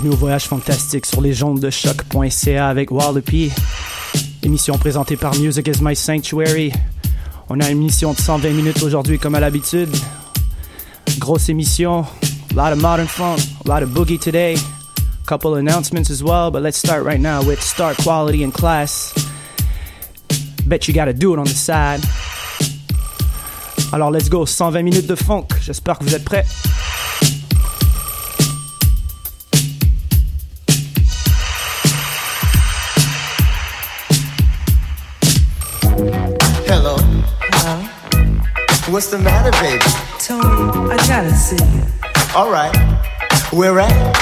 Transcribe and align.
Bienvenue 0.00 0.16
au 0.16 0.18
voyage 0.18 0.44
fantastique 0.44 1.04
sur 1.04 1.20
les 1.20 1.42
ondes 1.42 1.60
de 1.60 1.68
choc.ca 1.68 2.68
avec 2.68 2.90
Wallopy. 2.90 3.52
Émission 4.42 4.78
présentée 4.78 5.18
par 5.18 5.34
Music 5.34 5.68
is 5.68 5.82
My 5.82 5.94
Sanctuary. 5.94 6.72
On 7.50 7.60
a 7.60 7.68
une 7.68 7.82
émission 7.82 8.14
de 8.14 8.18
120 8.18 8.48
minutes 8.48 8.82
aujourd'hui 8.82 9.18
comme 9.18 9.34
à 9.34 9.40
l'habitude. 9.40 9.94
Grosse 11.18 11.50
émission, 11.50 12.06
a 12.50 12.54
lot 12.54 12.72
of 12.72 12.80
modern 12.80 13.06
funk, 13.06 13.40
a 13.66 13.68
lot 13.68 13.82
of 13.82 13.90
boogie 13.90 14.18
today. 14.18 14.56
Couple 15.26 15.56
announcements 15.58 16.10
as 16.10 16.22
well, 16.22 16.50
but 16.50 16.62
let's 16.62 16.78
start 16.78 17.04
right 17.04 17.20
now 17.20 17.42
with 17.42 17.60
Star 17.60 17.92
Quality 17.94 18.42
and 18.42 18.52
Class. 18.52 19.12
Bet 20.64 20.88
you 20.88 20.94
gotta 20.94 21.12
do 21.12 21.34
it 21.34 21.38
on 21.38 21.44
the 21.44 21.50
side. 21.50 22.00
Alors 23.92 24.10
let's 24.10 24.30
go, 24.30 24.46
120 24.46 24.82
minutes 24.82 25.06
de 25.06 25.14
funk. 25.14 25.48
J'espère 25.60 25.98
que 25.98 26.04
vous 26.04 26.14
êtes 26.14 26.24
prêts. 26.24 26.46
What's 38.90 39.06
the 39.06 39.18
matter, 39.18 39.52
baby? 39.62 39.78
Tony, 40.18 40.90
I 40.90 40.96
gotta 41.06 41.30
see 41.30 41.54
you. 41.54 41.82
All 42.34 42.50
right. 42.50 42.74
Where 43.52 43.78
at? 43.78 44.16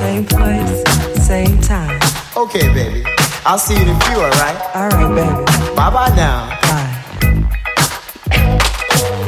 Same 0.00 0.24
place, 0.24 1.26
same 1.26 1.60
time. 1.60 2.00
Okay, 2.34 2.66
baby. 2.72 3.04
I'll 3.44 3.58
see 3.58 3.74
you 3.74 3.82
in 3.82 3.88
a 3.90 4.00
few, 4.00 4.16
all 4.16 4.30
right? 4.40 4.56
All 4.74 4.88
right, 4.88 5.14
baby. 5.14 5.76
Bye 5.76 5.90
bye 5.90 6.16
now. 6.16 6.48
Bye. 6.64 6.92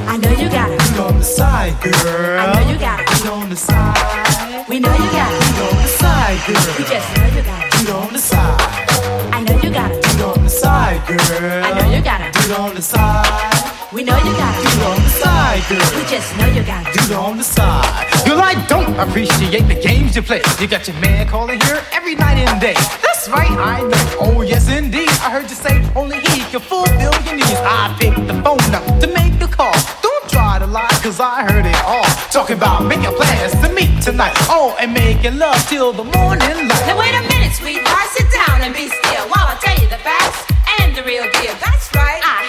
I 0.09 0.16
know 0.16 0.31
you 0.31 0.48
got 0.48 0.71
it. 0.71 0.81
You 0.97 1.03
on 1.03 1.19
the 1.19 1.25
side, 1.25 1.75
girl. 1.82 2.41
I 2.41 2.54
know 2.54 2.72
you 2.72 2.78
got 2.78 3.00
it. 3.00 3.25
You 3.25 3.31
on 3.31 3.50
the 3.50 3.56
side. 3.56 4.66
We 4.71 4.81
know 4.81 4.93
you 4.93 5.10
got 5.12 5.31
it. 5.31 5.56
You 5.56 5.65
on 5.69 5.82
the 5.82 5.88
side, 6.00 6.38
girl. 6.47 6.75
We 6.78 6.84
just 6.84 7.16
know 7.16 7.27
you 7.37 7.43
got 7.43 7.62
it. 7.62 7.88
You 7.88 7.93
on 7.93 8.12
the 8.15 8.19
side. 8.19 9.34
I 9.34 9.44
know 9.44 9.60
you 9.60 9.71
got 9.71 9.91
it. 9.93 10.16
You 10.16 10.25
on 10.25 10.43
the 10.43 10.50
side, 10.50 11.06
girl. 11.06 11.65
I 11.65 11.78
know 11.78 11.94
you 11.94 12.03
got 12.03 12.21
it. 12.22 12.48
You 12.48 12.54
on 12.54 12.75
the 12.75 12.81
side. 12.82 13.78
We 13.91 14.04
know 14.04 14.16
you 14.19 14.32
got 14.37 14.54
You 14.62 14.69
it. 14.69 14.86
on 14.86 15.03
the 15.03 15.09
side, 15.09 15.63
girl. 15.68 15.89
We 15.97 16.04
just 16.10 16.36
know 16.36 16.47
you 16.47 16.63
got 16.63 16.84
it. 16.86 17.09
You 17.09 17.16
on 17.16 17.39
the 17.39 17.45
side. 17.45 18.04
Girl, 18.27 18.39
I 18.41 18.53
don't 18.68 18.92
appreciate 19.01 19.65
the 19.66 19.74
games 19.80 20.15
you 20.15 20.21
play. 20.21 20.42
You 20.60 20.66
got 20.68 20.86
your 20.86 20.97
man 21.01 21.27
calling 21.27 21.59
here 21.63 21.80
every 21.92 22.15
night 22.15 22.36
and 22.36 22.60
day. 22.60 22.74
That's 23.01 23.28
right, 23.30 23.51
I 23.51 23.80
know. 23.80 24.16
Oh, 24.21 24.42
yes, 24.42 24.68
indeed. 24.68 25.09
I 25.24 25.30
heard 25.30 25.48
you 25.48 25.57
say 25.57 25.80
only 25.97 26.18
he 26.21 26.41
can 26.53 26.60
fulfill 26.60 27.15
your 27.24 27.34
needs. 27.34 27.57
I 27.65 27.97
picked 27.98 28.27
the 28.27 28.34
phone 28.45 28.60
up 28.77 28.84
to 29.01 29.07
make 29.09 29.41
a 29.41 29.48
call. 29.48 29.72
Don't 30.03 30.28
try 30.28 30.59
to 30.59 30.66
lie, 30.66 30.92
cause 31.01 31.18
I 31.18 31.48
heard 31.51 31.65
it 31.65 31.80
all. 31.89 32.04
Talking 32.30 32.57
about 32.59 32.84
making 32.84 33.15
plans 33.16 33.53
to 33.65 33.72
meet 33.72 34.03
tonight. 34.03 34.36
Oh, 34.53 34.77
and 34.78 34.92
making 34.92 35.39
love 35.39 35.57
till 35.66 35.92
the 35.95 36.04
morning 36.04 36.68
light. 36.68 36.84
Now 36.86 36.98
wait 37.01 37.15
a 37.16 37.22
minute, 37.33 37.54
sweetheart. 37.57 38.09
Sit 38.13 38.28
down 38.36 38.60
and 38.60 38.74
be 38.74 38.89
still 38.89 39.24
while 39.33 39.48
I 39.48 39.57
tell 39.65 39.78
you 39.80 39.89
the 39.89 39.97
facts 40.04 40.45
and 40.80 40.95
the 40.95 41.03
real 41.04 41.24
deal. 41.41 41.57
That's 41.65 41.89
right. 41.95 42.21
I 42.22 42.47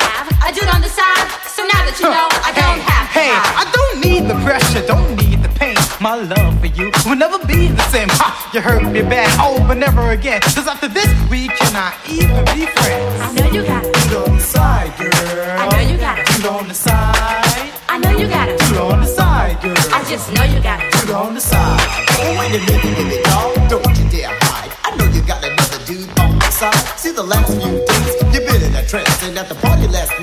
have 0.50 0.58
a 0.58 0.60
dude 0.60 0.74
on 0.74 0.82
the 0.82 0.90
side. 0.90 1.28
So 1.46 1.62
now 1.64 1.86
that 1.86 1.98
you 2.00 2.10
know, 2.10 2.28
I 2.42 2.52
don't 2.54 2.82
have 2.82 3.06
to 3.14 3.20
Hey, 3.20 3.30
hide. 3.30 3.62
I 3.62 3.72
don't 3.72 3.96
need 4.02 4.24
the 4.30 4.38
pressure, 4.46 4.86
don't 4.86 5.16
need 5.18 5.44
the 5.44 5.50
pain. 5.60 5.76
My 6.02 6.16
love 6.16 6.60
for 6.60 6.68
you 6.68 6.92
will 7.06 7.16
never 7.18 7.38
be 7.46 7.68
the 7.70 7.86
same. 7.90 8.10
Ha, 8.10 8.50
you 8.54 8.62
hurt 8.62 8.84
me 8.84 9.02
bad, 9.02 9.30
oh, 9.40 9.60
but 9.68 9.78
never 9.78 10.12
again. 10.12 10.42
Cause 10.42 10.68
after 10.68 10.88
this, 10.88 11.10
we 11.30 11.50
cannot 11.50 11.94
even 12.08 12.46
be 12.56 12.66
friends. 12.66 13.14
I 13.22 13.34
know 13.36 13.48
you 13.52 13.62
got 13.66 13.84
it. 13.86 13.94
You 14.10 14.18
on 14.18 14.38
the 14.38 14.44
side, 14.44 14.92
girl. 14.98 15.60
I 15.60 15.66
know 15.70 15.84
you 15.92 15.98
got 15.98 16.18
it. 16.20 16.26
You 16.40 16.50
on 16.50 16.68
the 16.68 16.74
side. 16.74 17.70
I 17.90 17.98
know 17.98 18.12
you 18.18 18.28
got 18.30 18.50
it. 18.50 18.58
You 18.70 18.78
on 18.80 19.00
the 19.02 19.08
side, 19.10 19.62
girl. 19.62 19.76
I 19.94 20.02
just 20.08 20.32
know 20.34 20.44
you 20.44 20.62
got 20.62 20.80
it. 20.82 20.94
Put 20.94 21.10
on 21.12 21.34
the 21.34 21.42
side. 21.42 21.82
Oh, 22.22 22.38
wait 22.40 22.56
a 22.56 22.60
minute, 22.64 22.82
baby 22.96 23.22
doll. 23.24 23.54
Don't 23.68 23.94
you 23.98 24.06
dare 24.10 24.34
hide. 24.46 24.72
I 24.86 24.96
know 24.96 25.06
you 25.14 25.22
got 25.26 25.44
another 25.44 25.82
dude 25.86 26.10
on 26.20 26.40
the 26.40 26.50
side. 26.50 26.80
See 26.98 27.12
the 27.12 27.24
last 27.24 27.52
few 27.54 27.86
days, 27.86 28.34
you've 28.34 28.46
been 28.48 28.62
in 28.64 28.74
a 28.76 28.86
trance. 28.86 29.22
And 29.24 29.38
at 29.38 29.50
the 29.50 29.56
party 29.56 29.88
last 29.88 30.14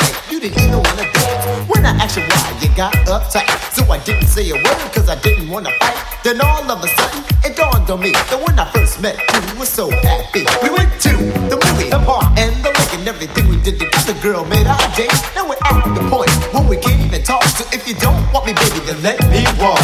got 2.76 2.92
uptight. 3.08 3.48
So 3.72 3.90
I 3.90 3.98
didn't 4.04 4.28
say 4.28 4.50
a 4.50 4.54
word, 4.54 4.78
cause 4.92 5.08
I 5.08 5.16
didn't 5.22 5.48
wanna 5.48 5.70
fight. 5.80 5.96
Then 6.22 6.40
all 6.42 6.70
of 6.70 6.84
a 6.84 6.88
sudden, 6.88 7.24
it 7.42 7.56
dawned 7.56 7.88
on 7.88 8.00
me 8.00 8.12
that 8.12 8.38
when 8.44 8.58
I 8.58 8.70
first 8.70 9.00
met 9.00 9.16
you, 9.16 9.40
we 9.52 9.60
were 9.60 9.66
so 9.80 9.88
happy. 10.04 10.44
We 10.62 10.68
went 10.68 10.92
to 11.08 11.12
the 11.48 11.56
movie, 11.56 11.88
the 11.88 12.02
park, 12.04 12.26
and 12.36 12.52
the 12.62 12.68
lake, 12.76 12.92
and 12.92 13.08
everything 13.08 13.48
we 13.48 13.56
did 13.62 13.80
together, 13.80 14.14
girl, 14.20 14.44
made 14.44 14.66
our 14.66 14.88
day. 14.94 15.08
Now 15.34 15.48
we're 15.48 15.56
at 15.64 15.88
the 15.96 16.04
point 16.12 16.30
where 16.52 16.68
we 16.68 16.76
can't 16.76 17.00
even 17.00 17.22
talk. 17.22 17.44
So 17.56 17.64
if 17.72 17.88
you 17.88 17.94
don't 17.94 18.20
want 18.32 18.44
me, 18.44 18.52
baby, 18.52 18.80
then 18.84 19.00
let 19.02 19.18
me 19.32 19.48
walk. 19.58 19.80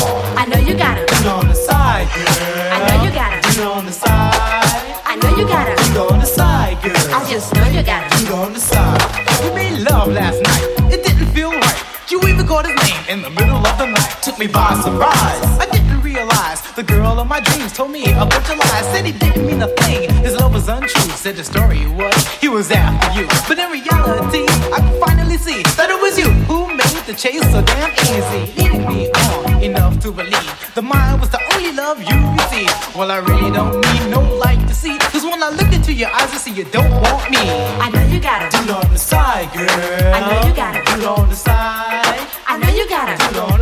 Me 14.47 14.53
by 14.53 14.75
surprise. 14.83 15.45
I 15.63 15.67
didn't 15.71 16.01
realize 16.01 16.61
the 16.75 16.83
girl 16.83 17.21
of 17.21 17.29
my 17.29 17.41
dreams 17.41 17.73
told 17.73 17.91
me 17.91 18.05
a 18.07 18.27
bunch 18.27 18.49
of 18.51 18.59
lies. 18.59 18.87
Said 18.93 19.05
he 19.07 19.13
didn't 19.13 19.47
mean 19.47 19.63
a 19.63 19.69
thing. 19.83 20.11
His 20.27 20.35
love 20.35 20.53
was 20.55 20.69
untrue. 20.69 21.11
Said 21.23 21.37
the 21.37 21.45
story 21.45 21.87
was 21.99 22.17
he 22.43 22.49
was 22.49 22.71
after 22.71 23.11
you. 23.19 23.27
But 23.49 23.59
in 23.59 23.71
reality, 23.71 24.45
I 24.77 24.79
could 24.85 24.99
finally 24.99 25.37
see 25.37 25.63
that 25.79 25.91
it 25.91 26.01
was 26.05 26.19
you 26.19 26.31
who 26.51 26.59
made 26.75 27.03
the 27.07 27.15
chase 27.15 27.47
so 27.53 27.63
damn 27.63 27.93
easy. 28.11 28.43
Leading 28.59 28.85
me 28.89 29.11
on 29.13 29.63
enough 29.63 30.01
to 30.01 30.11
believe 30.11 30.55
the 30.75 30.83
mine 30.83 31.21
was 31.21 31.31
the 31.31 31.41
only 31.55 31.73
love 31.73 32.03
you 32.03 32.19
received. 32.39 32.97
Well, 32.97 33.11
I 33.13 33.19
really 33.19 33.51
don't 33.53 33.75
need 33.93 34.11
no 34.11 34.23
light 34.43 34.63
to 34.67 34.75
see. 34.75 34.99
Cause 35.13 35.25
when 35.25 35.41
I 35.43 35.51
look 35.51 35.73
into 35.73 35.93
your 35.93 36.11
eyes, 36.11 36.31
I 36.35 36.39
see 36.39 36.53
you 36.53 36.65
don't 36.65 36.91
want 36.91 37.31
me. 37.31 37.45
I 37.85 37.91
know 37.91 38.05
you 38.13 38.19
got 38.21 38.43
a 38.43 38.49
dude 38.51 38.71
on 38.71 38.91
the 38.91 38.99
side, 38.99 39.53
girl. 39.55 40.15
I 40.17 40.21
know 40.27 40.49
you 40.49 40.55
got 40.55 40.75
a 40.75 40.83
dude 40.89 41.05
on 41.05 41.29
the 41.29 41.37
side. 41.37 42.19
I 42.53 42.59
know 42.59 42.69
you 42.69 42.89
got 42.89 43.09
a 43.09 43.17
dude 43.17 43.39
on 43.39 43.59
the 43.61 43.62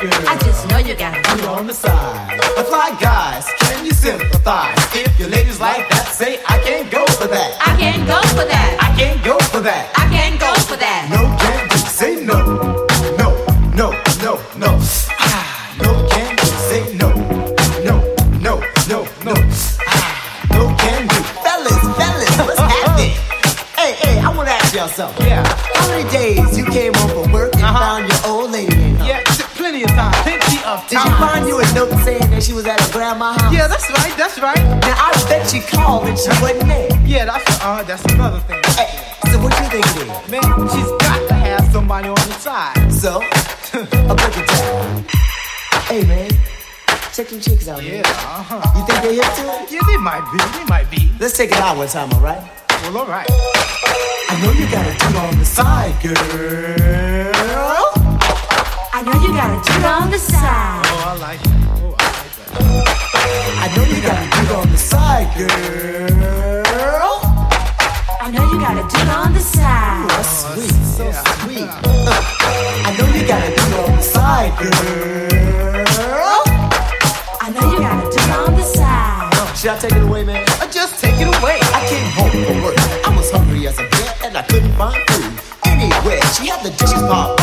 I 0.00 0.36
just 0.44 0.67
find 31.62 31.74
note 31.74 31.90
saying 32.04 32.30
that 32.30 32.42
she 32.42 32.52
was 32.52 32.66
at 32.66 32.80
her 32.80 32.92
grandma's 32.92 33.40
house? 33.40 33.52
Yeah, 33.52 33.66
that's 33.66 33.88
right, 33.90 34.14
that's 34.16 34.38
right. 34.40 34.58
Now 34.58 34.94
I 34.94 35.10
bet 35.28 35.50
she 35.50 35.60
called 35.60 36.06
and 36.06 36.18
she 36.18 36.28
wasn't 36.40 36.68
there. 36.68 36.88
Yeah, 37.04 37.24
that's 37.24 37.60
uh, 37.60 37.82
that's 37.82 38.04
another 38.12 38.40
thing. 38.40 38.62
Hey, 38.78 38.90
so 39.32 39.42
what 39.42 39.52
you 39.58 39.66
think 39.70 39.86
it 39.86 39.96
is? 40.06 40.30
Man, 40.30 40.42
she's 40.70 40.90
got 41.02 41.28
to 41.28 41.34
have 41.34 41.64
somebody 41.72 42.08
on 42.08 42.14
the 42.14 42.38
side. 42.38 42.92
So, 42.92 43.20
I'll 44.06 44.16
break 44.16 44.38
it 44.38 44.46
down. 44.46 45.04
Hey 45.88 46.04
man, 46.04 46.30
check 47.12 47.28
them 47.28 47.40
chicks 47.40 47.66
out. 47.68 47.82
Yeah, 47.82 48.02
uh-huh. 48.04 48.78
You 48.78 48.86
think 48.86 49.02
they 49.02 49.14
hip 49.16 49.24
to 49.24 49.42
it? 49.62 49.72
Yeah, 49.72 49.80
they 49.86 49.96
might 49.96 50.24
be, 50.30 50.38
they 50.58 50.64
might 50.66 50.90
be. 50.90 51.10
Let's 51.18 51.36
take 51.36 51.50
it 51.50 51.58
out 51.58 51.76
one 51.76 51.88
time, 51.88 52.12
alright? 52.12 52.42
Well, 52.82 52.98
alright. 52.98 53.26
I 53.30 54.40
know 54.42 54.52
you 54.52 54.70
got 54.70 54.86
a 54.86 54.92
dude 54.92 55.16
on 55.16 55.38
the 55.38 55.44
side, 55.44 55.96
girl. 56.02 57.87
I 58.98 59.02
know 59.02 59.14
you 59.22 59.28
got 59.28 59.54
a 59.54 59.62
dude 59.62 59.84
on 59.84 60.10
the 60.10 60.18
side. 60.18 60.82
Oh, 60.90 61.04
I 61.06 61.16
like 61.22 61.38
it. 61.38 61.46
Oh, 61.46 61.94
I 62.00 62.10
like 62.18 62.34
that. 62.34 62.50
I 63.62 63.70
know 63.70 63.84
you 63.86 64.02
got 64.02 64.18
a 64.18 64.26
dude 64.34 64.50
on 64.58 64.66
the 64.72 64.76
side, 64.76 65.30
girl. 65.38 67.20
I 68.18 68.26
know 68.34 68.42
you 68.50 68.58
got 68.58 68.74
a 68.74 68.82
dude 68.90 69.06
on 69.06 69.34
the 69.34 69.38
side. 69.38 70.10
That's 70.10 70.50
sweet, 70.50 70.74
so 70.82 71.06
sweet. 71.46 71.70
I 72.82 72.90
know 72.98 73.06
you 73.14 73.22
got 73.22 73.38
a 73.46 73.54
dude 73.54 73.78
on 73.78 73.94
the 73.94 74.02
side, 74.02 74.58
girl. 74.58 76.42
I 77.38 77.54
know 77.54 77.70
you 77.70 77.78
got 77.78 78.02
a 78.02 78.10
dude 78.10 78.34
on 78.34 78.56
the 78.56 78.64
side. 78.66 79.56
Should 79.56 79.70
I 79.70 79.78
take 79.78 79.92
it 79.92 80.02
away, 80.02 80.24
man? 80.24 80.44
Uh, 80.58 80.66
just 80.72 81.00
take 81.00 81.20
it 81.20 81.28
away. 81.38 81.60
I 81.70 81.86
came 81.86 82.10
home 82.18 82.34
from 82.34 82.62
work. 82.64 82.74
I 83.06 83.14
was 83.16 83.30
hungry 83.30 83.68
as 83.68 83.78
a 83.78 83.86
bear 83.88 84.10
and 84.24 84.36
I 84.36 84.42
couldn't 84.42 84.72
find 84.72 84.98
food 85.06 85.38
anywhere. 85.66 86.20
She 86.34 86.48
had 86.48 86.66
the 86.66 86.70
dishes 86.70 86.98
piled 87.06 87.37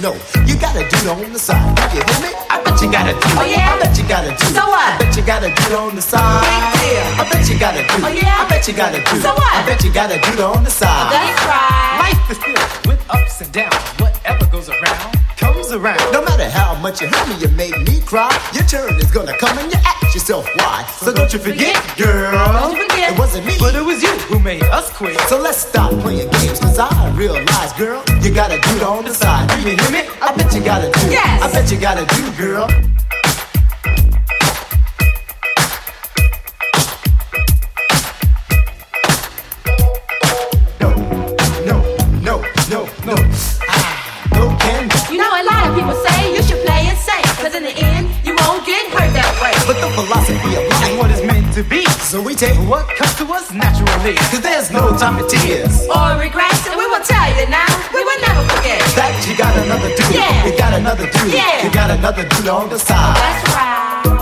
know 0.00 0.16
you 0.48 0.56
got 0.56 0.74
a 0.76 0.84
dude 0.88 1.08
on 1.08 1.32
the 1.32 1.38
side. 1.38 1.60
You 1.92 2.00
hear 2.00 2.20
me? 2.24 2.32
I 2.48 2.60
bet 2.64 2.80
you 2.80 2.90
got 2.90 3.04
a 3.04 3.12
dude. 3.12 3.36
Oh, 3.36 3.44
yeah? 3.44 3.72
I 3.72 3.78
bet 3.78 3.96
you 3.96 4.08
got 4.08 4.24
a 4.24 4.30
dude. 4.30 4.56
So 4.56 4.64
what? 4.64 4.96
I 4.96 4.98
bet 4.98 5.16
you 5.16 5.22
got 5.22 5.44
a 5.44 5.48
dude 5.52 5.76
on 5.76 5.94
the 5.94 6.02
side. 6.02 6.20
I 6.20 7.28
bet 7.30 7.48
you 7.48 7.58
got 7.60 7.76
a 7.76 7.82
dude. 7.84 8.04
Oh, 8.04 8.08
yeah? 8.08 8.40
I 8.40 8.48
bet 8.48 8.66
you 8.66 8.74
got 8.74 8.94
a 8.94 8.98
dude. 8.98 9.22
So 9.22 9.32
what? 9.36 9.52
I 9.52 9.66
bet 9.66 9.84
you 9.84 9.92
got 9.92 10.08
a 10.10 10.18
dude 10.20 10.40
on 10.40 10.64
the 10.64 10.70
side. 10.70 11.12
That's 11.12 11.40
right. 11.44 12.00
Life 12.00 12.30
is 12.32 12.38
filled 12.38 12.86
with 12.88 13.00
ups 13.10 13.40
and 13.40 13.52
downs. 13.52 13.76
Whatever 14.00 14.46
goes 14.46 14.68
around 14.68 15.20
comes 15.36 15.72
around. 15.72 16.00
No 16.12 16.22
matter 16.22 16.48
how 16.48 16.76
much 16.76 17.00
you 17.00 17.08
hurt 17.08 17.26
me, 17.28 17.36
you 17.40 17.48
made 17.56 17.76
me 17.88 18.00
cry. 18.04 18.30
Your 18.52 18.64
turn 18.64 18.94
is 19.00 19.10
gonna 19.10 19.36
come 19.36 19.56
and 19.58 19.72
you 19.72 19.78
ask 19.84 20.14
yourself 20.14 20.44
why. 20.60 20.84
So 21.00 21.12
don't 21.12 21.32
you 21.32 21.38
forget, 21.38 21.76
girl. 21.96 22.32
Don't 22.52 22.76
you 22.76 22.84
forget. 22.88 23.12
It 23.12 23.18
wasn't 23.18 23.46
me. 23.46 23.56
But 23.58 23.74
it 23.74 23.84
was 23.84 23.89
made 24.50 24.64
us 24.64 24.90
quit. 24.90 25.16
So 25.28 25.38
let's 25.38 25.58
stop 25.58 25.92
playing 26.02 26.28
games, 26.30 26.58
cause 26.58 26.78
I 26.78 26.90
realize, 27.14 27.72
girl, 27.74 28.02
you 28.20 28.34
got 28.34 28.50
a 28.50 28.58
dude 28.60 28.82
on 28.82 29.04
the 29.04 29.14
side. 29.14 29.48
Do 29.48 29.70
you 29.70 29.76
hear 29.76 29.92
me? 29.92 30.02
I 30.20 30.34
bet 30.36 30.52
you 30.52 30.60
got 30.60 30.82
a 30.82 30.90
dude. 30.90 31.12
Yes. 31.12 31.42
I 31.44 31.52
bet 31.52 31.70
you 31.70 31.78
got 31.78 31.96
a 32.02 32.06
dude, 32.14 32.36
girl. 32.36 32.66
No, 40.82 40.90
no, 41.70 41.76
no, 42.26 42.34
no, 42.72 42.80
no. 43.08 43.16
No 44.36 44.44
can 44.62 44.88
do. 44.88 44.98
You 45.12 45.18
know, 45.22 45.32
a 45.42 45.44
lot 45.52 45.62
of 45.68 45.76
people 45.78 45.96
say 46.06 46.34
you 46.34 46.42
should 46.42 46.62
play 46.66 46.82
it 46.90 46.98
safe. 46.98 47.54
In 47.54 47.62
the 47.62 47.76
end, 47.90 48.04
you 48.26 48.34
won't 48.40 48.66
get 48.66 48.82
hurt 48.94 49.12
that 49.14 49.32
way. 49.42 49.54
But 49.68 49.78
the 49.84 49.90
philosophy 49.94 50.52
of 50.58 50.64
life, 50.74 50.98
what 50.98 51.10
is 51.12 51.22
meant 51.22 51.54
to 51.54 51.62
be. 51.62 51.84
so 52.10 52.20
we 52.20 52.34
take 52.34 52.56
What 52.68 52.88
comes 52.96 53.09
us 53.32 53.52
naturally. 53.52 54.14
Cause 54.16 54.40
there's 54.40 54.70
no 54.70 54.96
time 54.96 55.18
for 55.18 55.28
tears. 55.28 55.86
Or 55.88 56.18
regrets, 56.18 56.66
and 56.66 56.76
we 56.76 56.86
will 56.86 57.02
tell 57.02 57.28
you 57.38 57.46
now. 57.48 57.68
We 57.94 58.02
will 58.02 58.20
never 58.26 58.42
forget. 58.54 58.80
That 58.98 59.14
you 59.26 59.36
got 59.36 59.54
another 59.56 59.90
dude. 59.94 60.14
Yeah. 60.14 60.46
You 60.46 60.56
got 60.56 60.72
another 60.74 61.06
dude. 61.10 61.32
Yeah. 61.32 61.64
You 61.64 61.70
got 61.70 61.90
another 61.90 62.24
dude 62.26 62.48
on 62.48 62.68
the 62.68 62.78
side. 62.78 63.16
That's 63.16 63.42
right. 63.54 64.20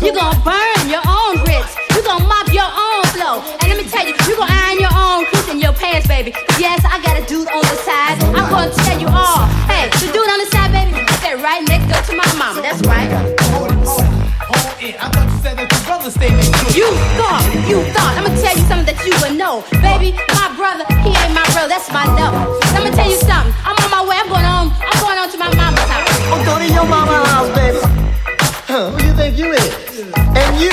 You 0.00 0.12
gon' 0.16 0.38
burn 0.42 0.88
your 0.88 1.04
own 1.04 1.36
grits. 1.44 1.76
You 1.94 2.02
gon' 2.02 2.24
mop 2.26 2.48
your 2.52 2.66
own 2.66 3.04
flow. 3.12 3.44
And 3.60 3.68
let 3.68 3.76
me 3.76 3.84
tell 3.84 4.06
you, 4.06 4.14
you 4.26 4.36
gon' 4.36 4.48
iron 4.48 4.80
your 4.80 4.94
own 4.94 5.26
clothes 5.26 5.48
in 5.50 5.60
your 5.60 5.74
pants, 5.74 6.06
baby. 6.08 6.32
Yes, 6.58 6.80
I 6.84 7.02
got 7.04 7.20
a 7.20 7.24
dude 7.26 7.48
on 7.48 7.62
the 7.62 7.78
side. 7.84 8.16
I'm 8.32 8.48
gonna 8.48 8.72
tell 8.86 8.98
you 8.98 9.08
all. 9.08 9.44
Hey, 9.68 9.90
the 10.00 10.08
dude 10.12 10.24
on 10.24 10.38
the 10.40 10.48
side, 10.48 10.72
baby, 10.72 11.04
that 11.20 11.36
right 11.42 11.62
next 11.68 11.92
door 11.92 12.00
to 12.00 12.14
my 12.16 12.26
mama. 12.38 12.62
That's 12.62 12.80
right. 12.88 13.10
Hold 13.50 13.70
in. 14.82 14.96
I 14.96 15.08
thought 15.12 15.28
you 15.30 15.38
said 15.44 15.58
that 15.58 15.68
your 15.70 15.82
brother 15.84 16.10
stayed. 16.10 16.59
You 16.70 16.86
thought, 17.18 17.42
you 17.66 17.82
thought. 17.90 18.14
I'ma 18.14 18.30
tell 18.38 18.54
you 18.54 18.62
something 18.70 18.86
that 18.86 19.02
you 19.02 19.10
would 19.18 19.34
know. 19.34 19.66
Baby, 19.82 20.14
my 20.38 20.54
brother, 20.54 20.86
he 21.02 21.10
ain't 21.10 21.34
my 21.34 21.42
brother, 21.50 21.66
that's 21.66 21.90
my 21.90 22.06
lover. 22.14 22.46
Let 22.70 22.86
me 22.86 22.94
tell 22.94 23.10
you 23.10 23.18
something. 23.18 23.50
I'm 23.66 23.74
on 23.74 23.90
my 23.90 24.06
way, 24.06 24.14
I'm 24.14 24.30
going 24.30 24.46
home. 24.46 24.70
I'm 24.78 24.98
going 25.02 25.18
on 25.18 25.26
to 25.34 25.38
my 25.38 25.50
mama's 25.58 25.82
house. 25.90 26.06
I'm 26.30 26.46
going 26.46 26.62
to 26.62 26.70
your 26.70 26.86
mama's 26.86 27.26
house, 27.26 27.50
baby. 27.58 27.82
Huh, 28.70 28.94
who 28.94 29.02
you 29.02 29.12
think 29.18 29.34
you 29.34 29.50
is? 29.50 29.66
And 30.14 30.52
you? 30.62 30.70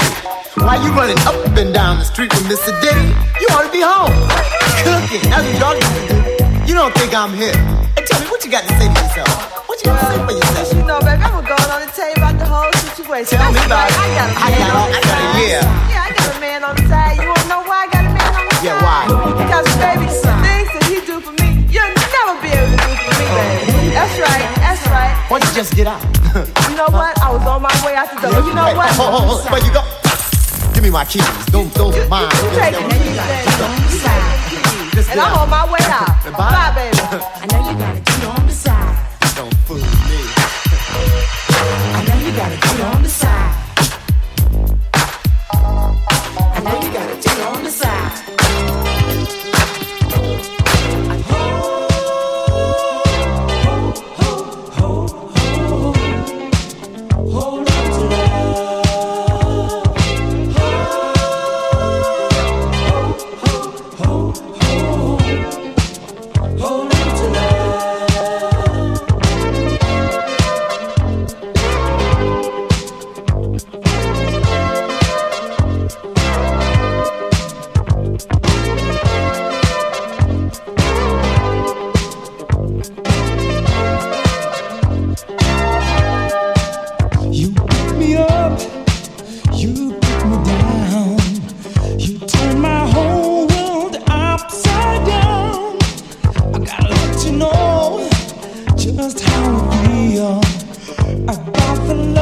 Why 0.62 0.78
you 0.86 0.94
running 0.94 1.18
up 1.26 1.34
and 1.58 1.74
down 1.74 1.98
the 1.98 2.06
street 2.06 2.30
with 2.30 2.46
Mr. 2.46 2.70
Diddy? 2.78 3.10
You 3.42 3.50
ought 3.58 3.66
to 3.66 3.74
be 3.74 3.82
home. 3.82 4.14
Cooking. 4.86 5.26
That's 5.34 5.50
what 5.50 5.58
y'all 5.58 5.74
do. 5.74 5.86
You 6.70 6.78
don't 6.78 6.94
think 6.94 7.18
I'm 7.18 7.34
here. 7.34 7.58
And 7.98 8.06
tell 8.06 8.22
me 8.22 8.30
what 8.30 8.46
you 8.46 8.54
got 8.54 8.70
to 8.70 8.74
say 8.78 8.86
to 8.86 8.98
yourself. 9.02 9.66
What 9.66 9.82
you 9.82 9.90
got 9.90 9.98
to 9.98 10.06
say 10.14 10.20
for 10.22 10.34
yourself? 10.38 10.47
Whole. 13.18 13.26
Tell 13.26 13.52
me 13.52 13.62
about 13.66 13.90
it. 13.90 13.98
I 13.98 14.08
got 14.14 14.30
a 14.30 14.38
I 14.38 14.50
man 14.50 14.60
got 14.62 14.76
on 14.78 14.88
it. 14.88 14.94
the 14.94 14.98
I 14.98 15.02
got 15.02 15.18
it, 15.18 15.34
side. 15.34 15.42
yeah. 15.48 15.90
Yeah, 15.90 16.08
I 16.08 16.10
got 16.14 16.28
a 16.30 16.40
man 16.40 16.62
on 16.64 16.74
the 16.78 16.86
side. 16.88 17.16
You 17.18 17.28
wanna 17.28 17.48
know 17.50 17.62
why 17.66 17.78
I 17.84 17.88
got 17.90 18.04
a 18.06 18.12
man 18.14 18.32
on 18.38 18.44
the 18.48 18.56
side? 18.56 18.66
Yeah, 18.66 18.86
why? 18.86 19.02
Because, 19.42 19.68
baby, 19.82 20.06
the 20.06 20.34
things 20.46 20.70
that 20.76 20.84
he 20.90 20.98
do 21.06 21.16
for 21.22 21.34
me, 21.42 21.48
you'll 21.72 21.94
never 21.98 22.34
be 22.42 22.50
able 22.54 22.72
to 22.74 22.78
do 22.78 22.94
for 22.94 23.14
me, 23.18 23.26
baby. 23.34 23.94
That's 23.98 24.16
right, 24.22 24.46
that's 24.62 24.84
right. 24.94 25.14
Why 25.30 25.40
don't 25.40 25.50
you 25.50 25.56
just 25.56 25.74
get 25.76 25.88
out? 25.88 26.02
You 26.70 26.76
know 26.78 26.90
what? 26.94 27.18
I 27.22 27.34
was 27.34 27.42
on 27.48 27.62
my 27.66 27.74
way 27.86 27.96
out 27.98 28.10
the 28.14 28.22
door. 28.22 28.38
You 28.46 28.54
know 28.54 28.70
what? 28.78 28.90
Hold, 28.94 29.10
hold, 29.10 29.26
hold. 29.42 29.52
Where 29.52 29.64
you 29.66 29.74
go? 29.74 29.82
Give 30.74 30.84
me 30.84 30.90
my 30.92 31.06
keys. 31.06 31.26
Those 31.50 31.74
are 31.74 32.08
mine. 32.08 32.30
You 32.30 32.50
take 32.54 32.78
the 32.78 32.82
keys, 32.94 33.18
baby. 33.18 33.50
You 33.90 33.98
take 33.98 34.22
the 34.22 35.02
keys. 35.02 35.10
And 35.10 35.20
I'm 35.22 35.34
on 35.42 35.50
my 35.50 35.66
way 35.66 35.82
out. 35.90 36.14
Bye, 36.38 36.74
baby. 36.78 36.97
The 101.88 102.17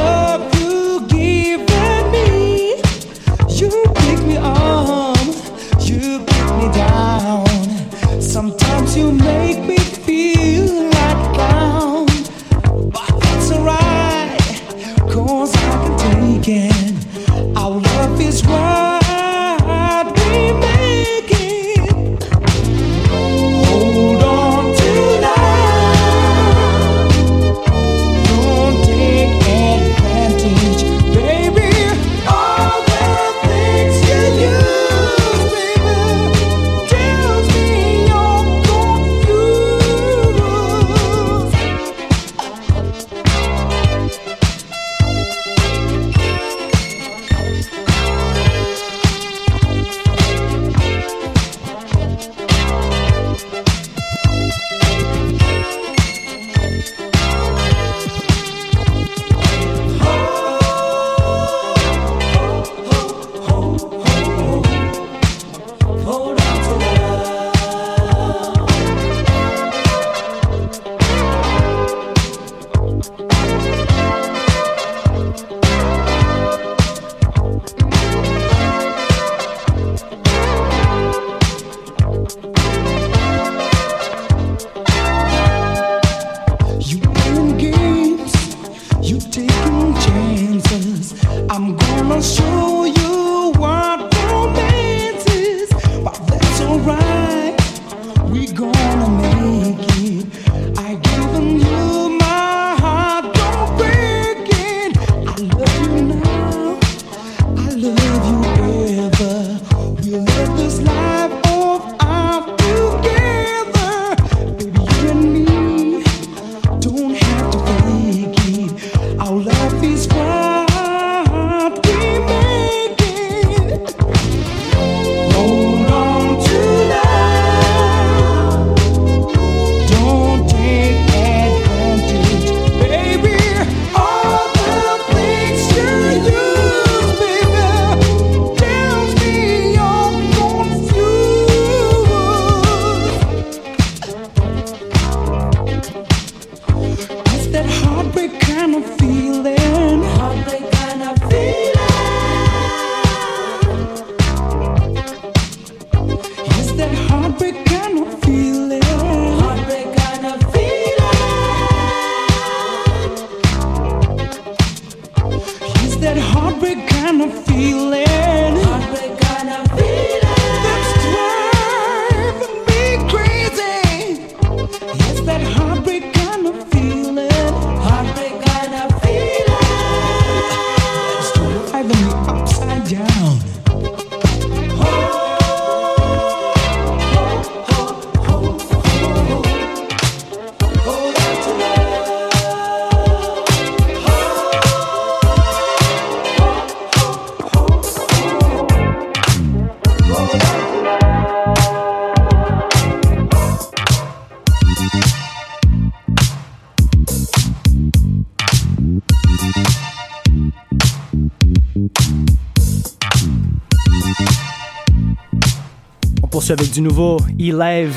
poursuit 216.46 216.52
avec 216.52 216.72
du 216.72 216.80
nouveau 216.80 217.18
E-Live 217.40 217.94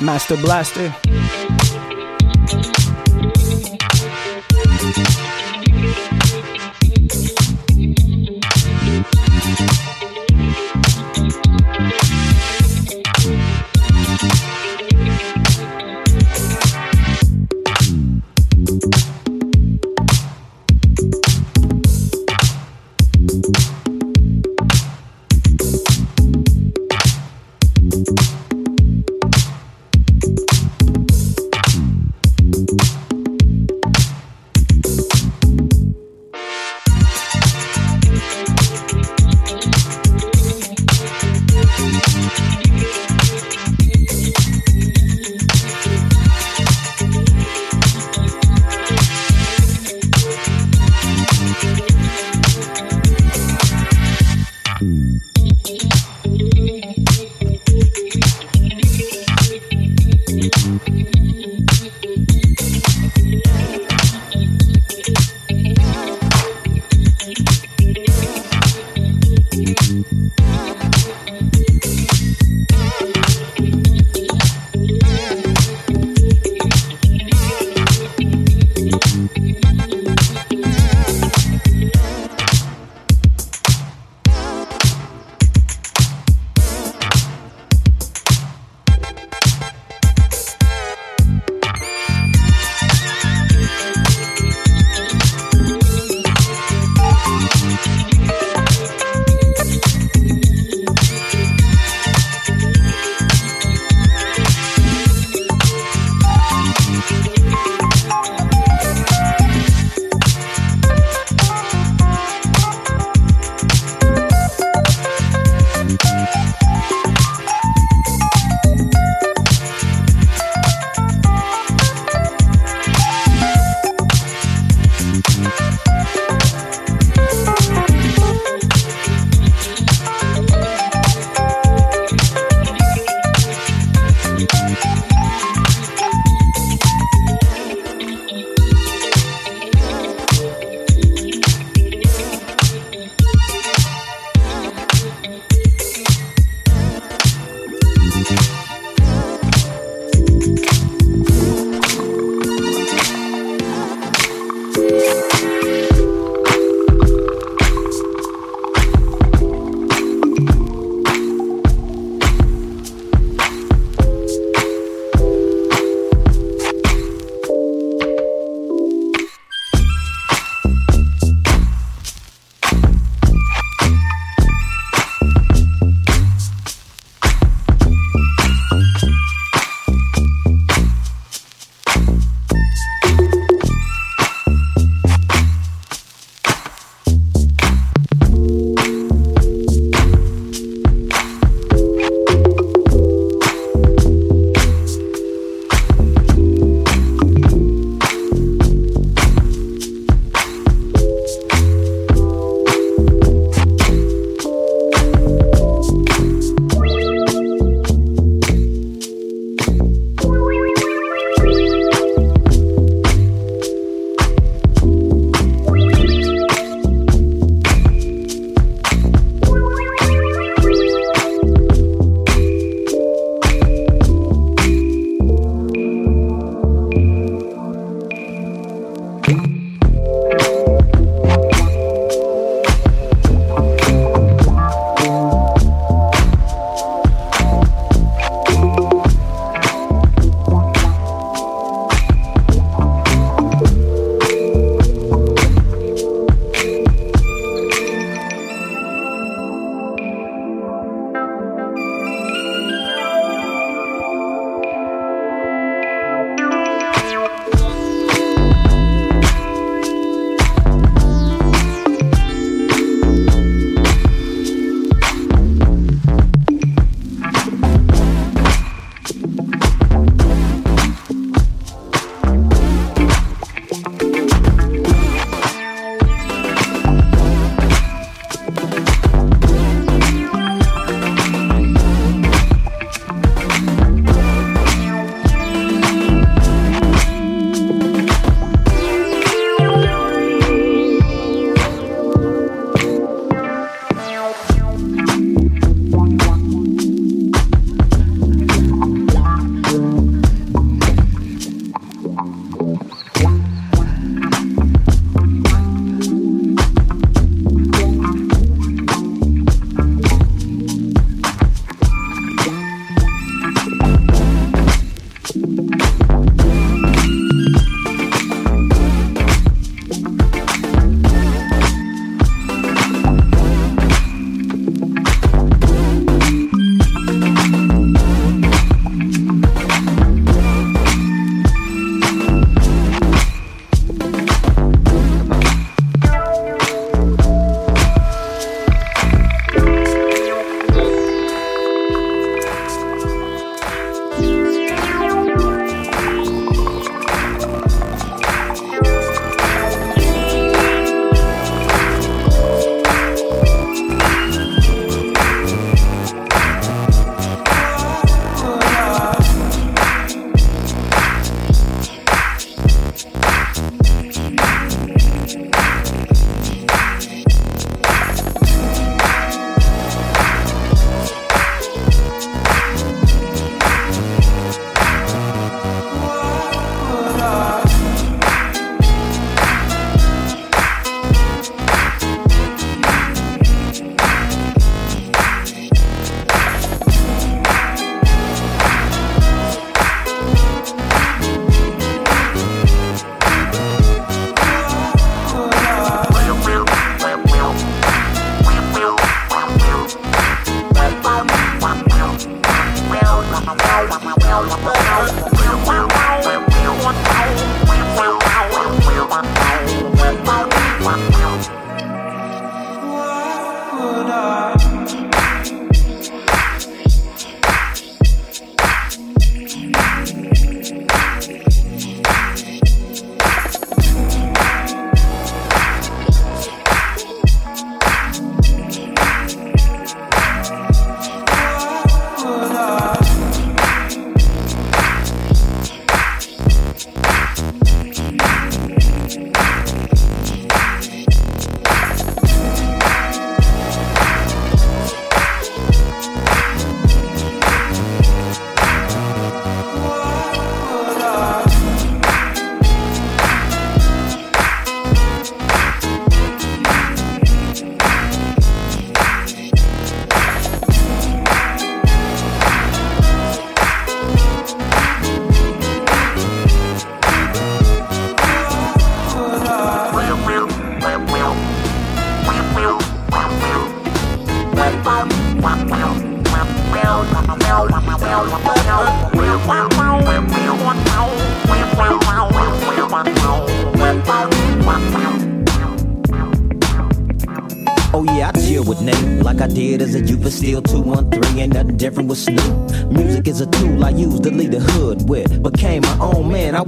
Master 0.00 0.36
Blaster. 0.38 1.09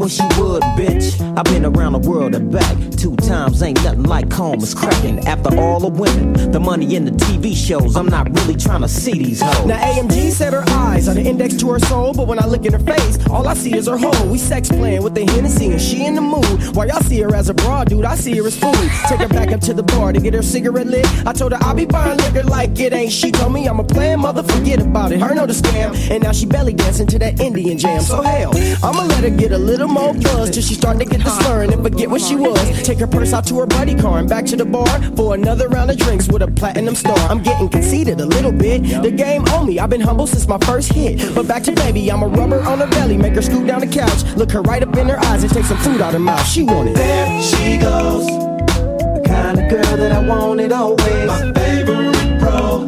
Wish 0.02 0.18
you 0.18 0.26
would, 0.42 0.62
bitch. 0.74 1.20
I've 1.38 1.44
been 1.44 1.64
around 1.64 1.92
the 1.92 2.10
world 2.10 2.34
and 2.34 2.50
back 2.50 2.76
two 2.96 3.11
times, 3.22 3.62
ain't 3.62 3.82
nothing 3.82 4.02
like 4.02 4.32
home 4.32 4.60
is 4.60 4.74
cracking. 4.74 5.26
After 5.26 5.58
all 5.58 5.80
the 5.80 5.88
women, 5.88 6.50
the 6.50 6.60
money 6.60 6.94
in 6.96 7.04
the 7.04 7.12
TV 7.12 7.54
shows, 7.54 7.96
I'm 7.96 8.06
not 8.06 8.28
really 8.38 8.56
trying 8.56 8.82
to 8.82 8.88
see 8.88 9.12
these 9.12 9.40
hoes. 9.40 9.66
Now 9.66 9.78
AMG 9.78 10.30
said 10.30 10.52
her 10.52 10.64
eyes 10.68 11.08
are 11.08 11.14
the 11.14 11.22
index 11.22 11.56
to 11.58 11.70
her 11.70 11.78
soul, 11.78 12.12
but 12.12 12.26
when 12.26 12.38
I 12.38 12.46
look 12.46 12.64
in 12.64 12.72
her 12.72 12.78
face, 12.78 13.18
all 13.28 13.46
I 13.48 13.54
see 13.54 13.74
is 13.76 13.86
her 13.86 13.96
hole. 13.96 14.26
We 14.28 14.38
sex 14.38 14.68
playing 14.68 15.02
with 15.02 15.14
the 15.14 15.24
Hennessy 15.24 15.72
and 15.72 15.80
she 15.80 16.04
in 16.04 16.14
the 16.14 16.20
mood. 16.20 16.74
While 16.74 16.88
y'all 16.88 17.00
see 17.02 17.20
her 17.20 17.34
as 17.34 17.48
a 17.48 17.54
broad 17.54 17.88
dude, 17.88 18.04
I 18.04 18.16
see 18.16 18.36
her 18.36 18.46
as 18.46 18.58
food. 18.58 18.90
Take 19.08 19.20
her 19.20 19.28
back 19.28 19.52
up 19.52 19.60
to 19.62 19.74
the 19.74 19.82
bar 19.82 20.12
to 20.12 20.20
get 20.20 20.34
her 20.34 20.42
cigarette 20.42 20.86
lit. 20.86 21.06
I 21.26 21.32
told 21.32 21.52
her 21.52 21.58
I'll 21.62 21.74
be 21.74 21.86
buying 21.86 22.18
liquor 22.18 22.42
like 22.44 22.78
it 22.80 22.92
ain't. 22.92 23.12
She 23.12 23.30
told 23.30 23.52
me 23.52 23.68
I'm 23.68 23.80
a 23.80 23.84
plan, 23.84 24.20
mother, 24.20 24.42
forget 24.42 24.80
about 24.80 25.12
it. 25.12 25.20
Her 25.20 25.34
know 25.34 25.46
the 25.46 25.52
scam, 25.52 25.94
and 26.10 26.22
now 26.22 26.32
she 26.32 26.46
belly 26.46 26.72
dancing 26.72 27.06
to 27.08 27.18
that 27.20 27.40
Indian 27.40 27.78
jam. 27.78 28.00
So 28.00 28.22
hell, 28.22 28.52
I'ma 28.82 29.04
let 29.04 29.24
her 29.24 29.30
get 29.30 29.52
a 29.52 29.58
little 29.58 29.88
more 29.88 30.14
buzz 30.14 30.50
till 30.50 30.62
she 30.62 30.74
start 30.74 30.98
to 30.98 31.04
get 31.04 31.22
the 31.22 31.30
slurring 31.30 31.72
and 31.72 31.82
forget 31.82 32.10
what 32.10 32.20
she 32.20 32.36
was. 32.36 32.82
Take 32.82 32.98
her 32.98 33.06
purse 33.12 33.32
out 33.32 33.46
to 33.46 33.60
her 33.60 33.66
buddy 33.66 33.94
car 33.94 34.18
and 34.18 34.28
back 34.28 34.46
to 34.46 34.56
the 34.56 34.64
bar 34.64 34.86
for 35.14 35.34
another 35.34 35.68
round 35.68 35.90
of 35.90 35.98
drinks 35.98 36.26
with 36.28 36.42
a 36.42 36.48
platinum 36.48 36.94
star. 36.94 37.18
I'm 37.30 37.42
getting 37.42 37.68
conceited 37.68 38.20
a 38.20 38.26
little 38.26 38.50
bit. 38.50 38.82
The 39.02 39.10
game 39.10 39.44
on 39.48 39.66
me, 39.66 39.78
I've 39.78 39.90
been 39.90 40.00
humble 40.00 40.26
since 40.26 40.48
my 40.48 40.58
first 40.58 40.92
hit. 40.92 41.34
But 41.34 41.46
back 41.46 41.62
to 41.64 41.72
baby, 41.72 42.10
I'm 42.10 42.22
a 42.22 42.28
rubber 42.28 42.60
on 42.62 42.78
her 42.80 42.88
belly, 42.88 43.16
make 43.16 43.34
her 43.34 43.42
scoot 43.42 43.66
down 43.66 43.80
the 43.80 43.86
couch, 43.86 44.24
look 44.34 44.50
her 44.52 44.62
right 44.62 44.82
up 44.82 44.96
in 44.96 45.08
her 45.08 45.18
eyes 45.26 45.42
and 45.42 45.52
take 45.52 45.64
some 45.64 45.76
food 45.78 46.00
out 46.00 46.14
her 46.14 46.18
mouth. 46.18 46.46
She 46.46 46.62
want 46.62 46.88
it. 46.88 46.94
There 46.94 47.42
she 47.42 47.76
goes, 47.76 48.26
the 48.26 49.22
kind 49.26 49.60
of 49.60 49.68
girl 49.68 49.96
that 49.96 50.12
I 50.12 50.26
wanted 50.26 50.72
always. 50.72 51.26
My 51.26 51.52
favorite 51.52 52.40
pro, 52.40 52.86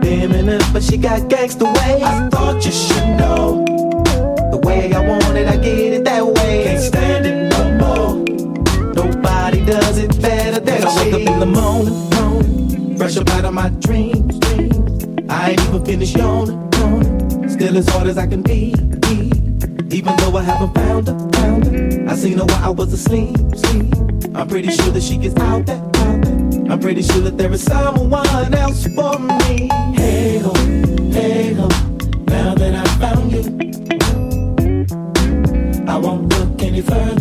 dimming 0.00 0.48
up, 0.48 0.62
but 0.72 0.82
she 0.82 0.96
got 0.96 1.20
gangsta 1.28 1.66
ways. 1.66 2.02
I 2.02 2.28
thought 2.30 2.64
you 2.64 2.72
should 2.72 3.18
know 3.18 3.64
the 4.50 4.60
way 4.64 4.92
I 4.92 5.06
want 5.06 5.36
it, 5.36 5.46
I 5.46 5.56
get 5.56 5.92
it 5.92 5.97
better 10.68 10.86
I 10.86 10.96
wake 10.96 11.14
up 11.14 11.20
in 11.20 11.40
the 11.40 11.46
morning, 11.46 12.10
morning, 12.16 12.96
fresh 12.96 13.16
up 13.16 13.28
out 13.30 13.44
of 13.44 13.54
my 13.54 13.70
dreams. 13.86 14.38
I 15.28 15.50
ain't 15.50 15.60
even 15.62 15.84
finished 15.84 16.16
yawning, 16.16 16.60
yawning. 16.74 17.48
Still 17.48 17.76
as 17.78 17.88
hard 17.88 18.08
as 18.08 18.18
I 18.18 18.26
can 18.26 18.42
be, 18.42 18.74
be. 19.06 19.32
Even 19.96 20.14
though 20.16 20.36
I 20.36 20.42
haven't 20.42 20.74
found 20.74 21.08
her, 21.08 21.18
found 21.38 21.64
her. 21.66 22.10
I 22.10 22.14
seen 22.14 22.38
her 22.38 22.44
while 22.44 22.64
I 22.64 22.68
was 22.68 22.92
asleep, 22.92 23.36
sleep. 23.56 23.94
I'm 24.34 24.48
pretty 24.48 24.70
sure 24.70 24.90
that 24.92 25.02
she 25.02 25.16
gets 25.16 25.36
out 25.40 25.66
that, 25.66 25.80
out 26.04 26.22
there. 26.24 26.72
I'm 26.72 26.80
pretty 26.80 27.02
sure 27.02 27.22
that 27.22 27.38
there 27.38 27.52
is 27.52 27.62
someone 27.62 28.54
else 28.54 28.86
for 28.88 29.18
me. 29.18 29.68
Hey 29.96 30.38
ho, 30.38 30.52
hey 31.16 31.54
ho. 31.54 31.68
Now 32.34 32.54
that 32.54 32.74
I 32.74 32.86
found 33.02 33.32
you, 33.32 33.42
I 35.88 35.96
won't 35.96 36.28
look 36.34 36.62
any 36.62 36.82
further. 36.82 37.17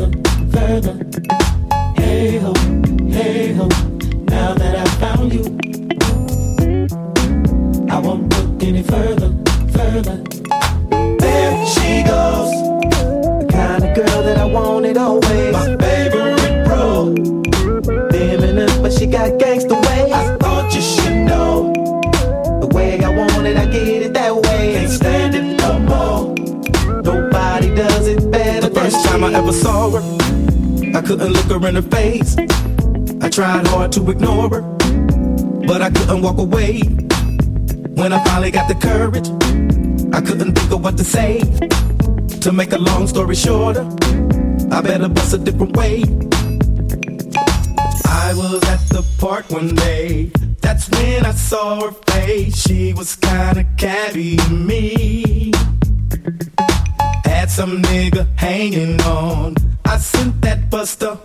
Tried 33.37 33.67
hard 33.67 33.91
to 33.91 34.09
ignore 34.09 34.49
her, 34.49 34.61
but 35.67 35.79
I 35.79 35.91
couldn't 35.91 36.23
walk 36.23 36.39
away. 36.39 36.79
When 37.99 38.11
I 38.11 38.23
finally 38.23 38.49
got 38.49 38.67
the 38.67 38.73
courage, 38.73 39.29
I 40.11 40.21
couldn't 40.21 40.55
think 40.55 40.71
of 40.71 40.83
what 40.83 40.97
to 40.97 41.03
say. 41.03 41.41
To 42.41 42.51
make 42.51 42.71
a 42.71 42.79
long 42.79 43.05
story 43.05 43.35
shorter, 43.35 43.85
I 44.71 44.81
better 44.81 45.07
bust 45.07 45.35
a 45.35 45.37
different 45.37 45.77
way. 45.77 46.01
I 48.05 48.33
was 48.33 48.63
at 48.73 48.81
the 48.89 49.05
park 49.19 49.51
one 49.51 49.75
day. 49.75 50.31
That's 50.61 50.89
when 50.89 51.23
I 51.23 51.33
saw 51.33 51.81
her 51.81 51.91
face. 52.13 52.59
She 52.59 52.93
was 52.93 53.15
kinda 53.17 53.65
catty 53.77 54.37
to 54.37 54.49
me. 54.49 55.51
Had 57.23 57.51
some 57.51 57.83
nigga 57.83 58.25
hanging 58.35 58.99
on. 59.01 59.57
I 59.85 59.99
sent 59.99 60.41
that 60.41 60.71
buster 60.71 61.19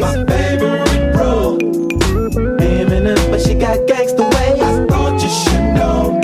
My 0.00 0.24
favorite. 0.26 0.84
Dimming 2.58 3.06
up, 3.06 3.30
but 3.30 3.40
she 3.40 3.54
got 3.54 3.78
gangsta 3.88 4.24
ways. 4.34 4.60
I 4.60 4.86
thought 4.86 5.22
you 5.22 5.28
should 5.28 5.74
know. 5.74 6.23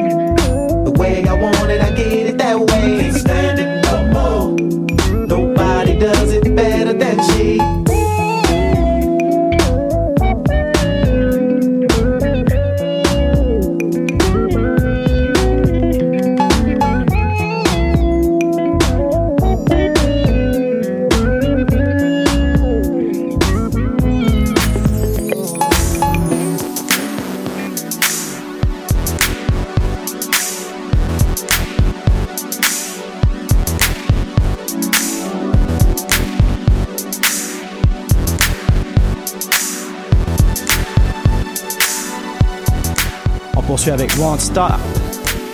Won't 44.21 44.43
Stop, 44.43 44.79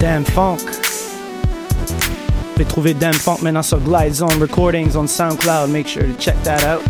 Damn 0.01 0.25
Funk. 0.25 0.59
Vous 0.59 2.53
pouvez 2.55 2.65
trouver 2.65 2.95
Damn 2.95 3.15
Funk 3.15 3.39
maintenant 3.43 3.63
sur 3.63 3.79
Glide 3.79 4.13
Zone 4.13 4.41
Recordings 4.41 4.97
on 4.97 5.07
SoundCloud. 5.07 5.71
Make 5.71 5.87
sure 5.87 6.03
to 6.03 6.15
check 6.19 6.35
that 6.43 6.65
out. 6.65 6.83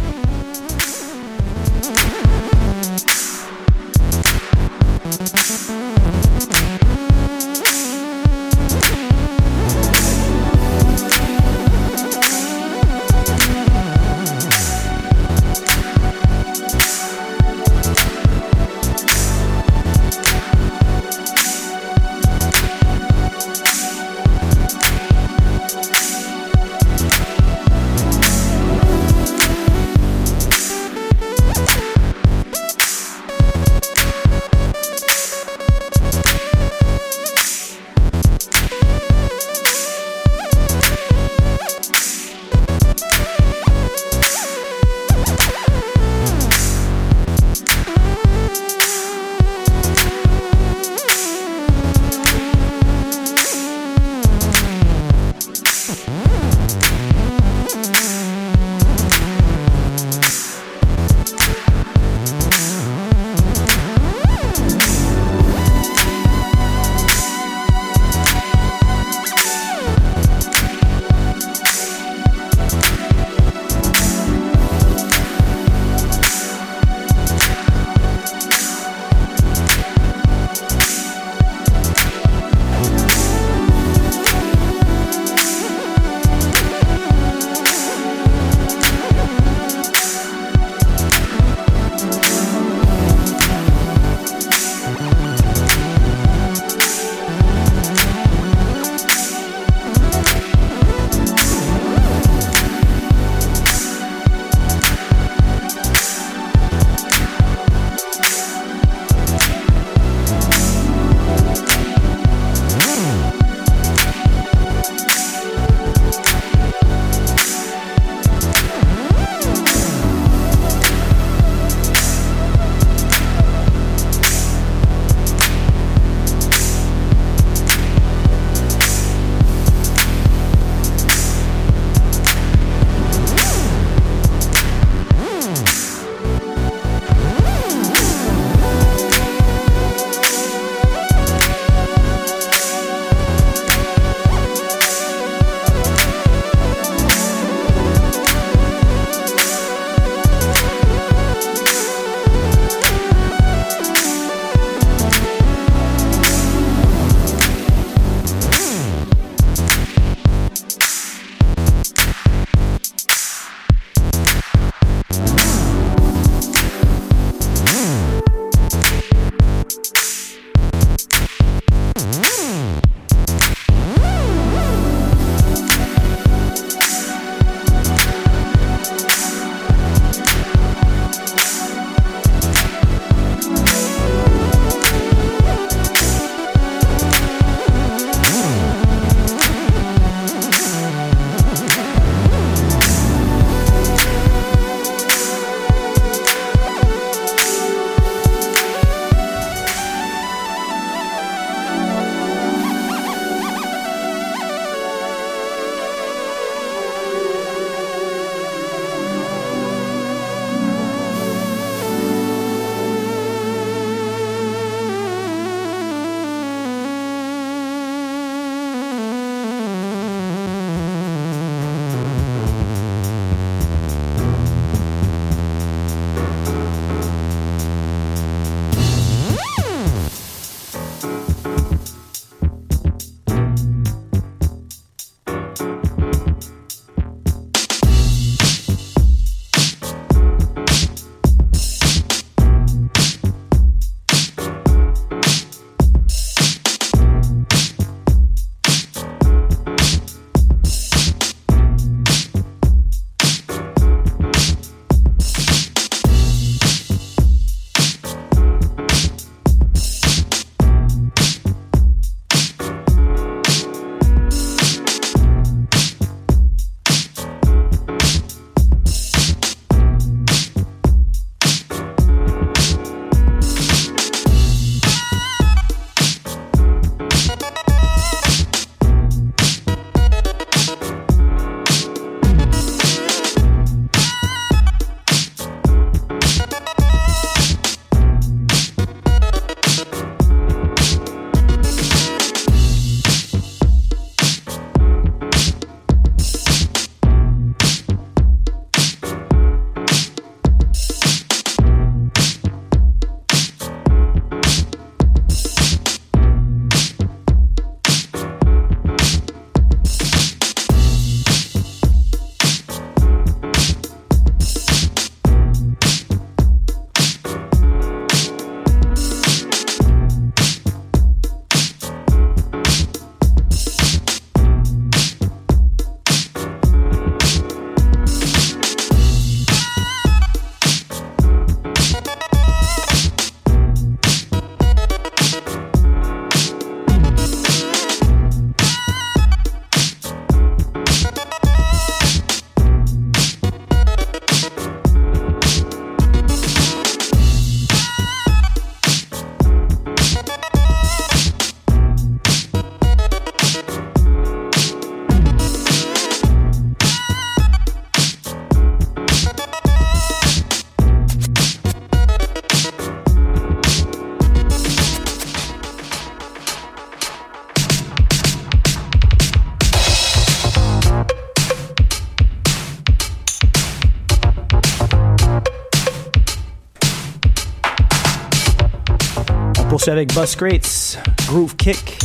Poursuit 379.87 379.92
avec 379.92 380.14
Boss 380.14 380.35
Crates, 380.35 380.99
Groove 381.29 381.55
Kick. 381.55 381.99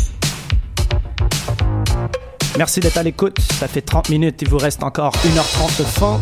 Merci 2.55 2.79
d'être 2.79 2.97
à 2.97 3.01
l'écoute. 3.01 3.39
Ça 3.39 3.67
fait 3.67 3.81
30 3.81 4.09
minutes, 4.09 4.39
il 4.43 4.49
vous 4.49 4.59
reste 4.59 4.83
encore 4.83 5.13
1h30 5.13 5.79
de 5.79 5.83
fond. 5.83 6.19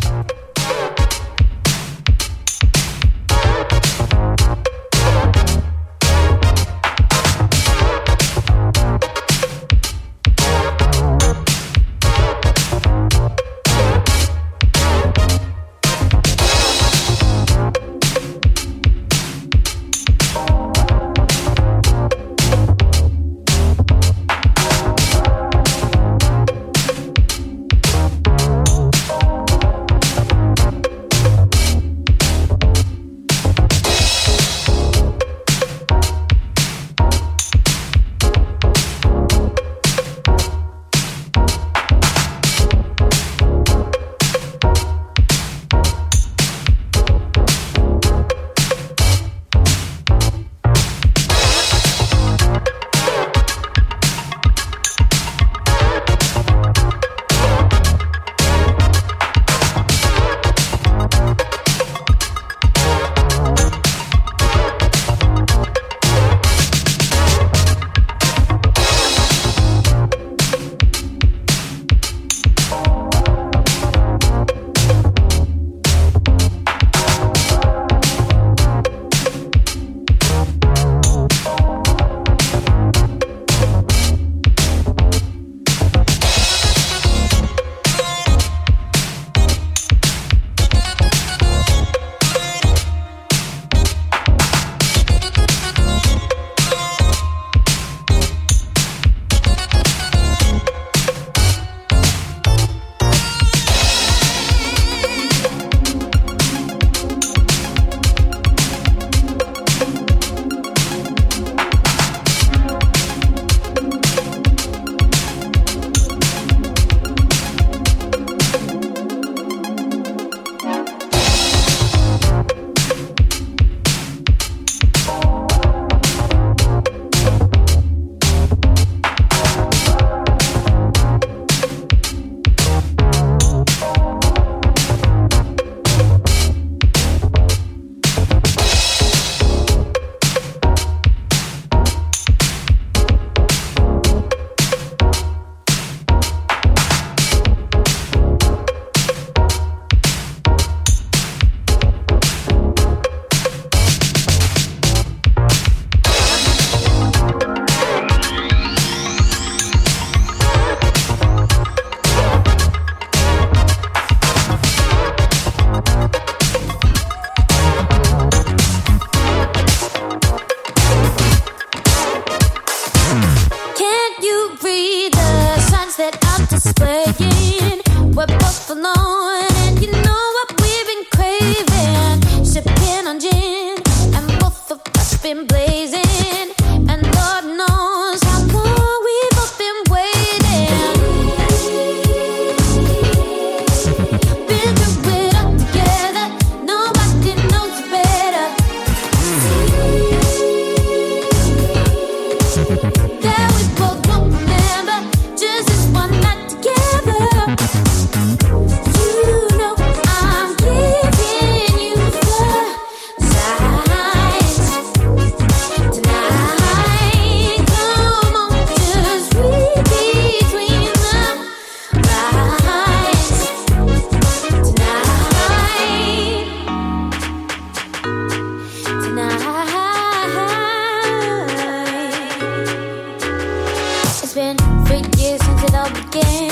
again. 236.12 236.49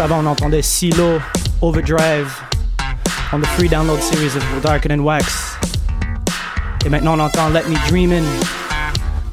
Avant, 0.00 0.20
on 0.24 0.26
entendait 0.26 0.62
Silo, 0.62 1.18
Overdrive, 1.60 2.32
on 3.32 3.40
the 3.40 3.46
free 3.46 3.68
download 3.68 4.00
series 4.00 4.36
of 4.36 4.42
Darker 4.62 4.88
Than 4.88 5.00
Wax. 5.00 5.56
Et 6.84 6.88
maintenant, 6.88 7.18
on 7.18 7.20
entend 7.20 7.48
Let 7.48 7.64
Me 7.68 7.76
Dreamin' 7.88 8.24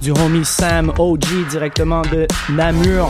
du 0.01 0.11
homie 0.11 0.45
Sam 0.45 0.91
OG 0.97 1.47
directement 1.49 2.01
de 2.03 2.28
Namur. 2.49 3.09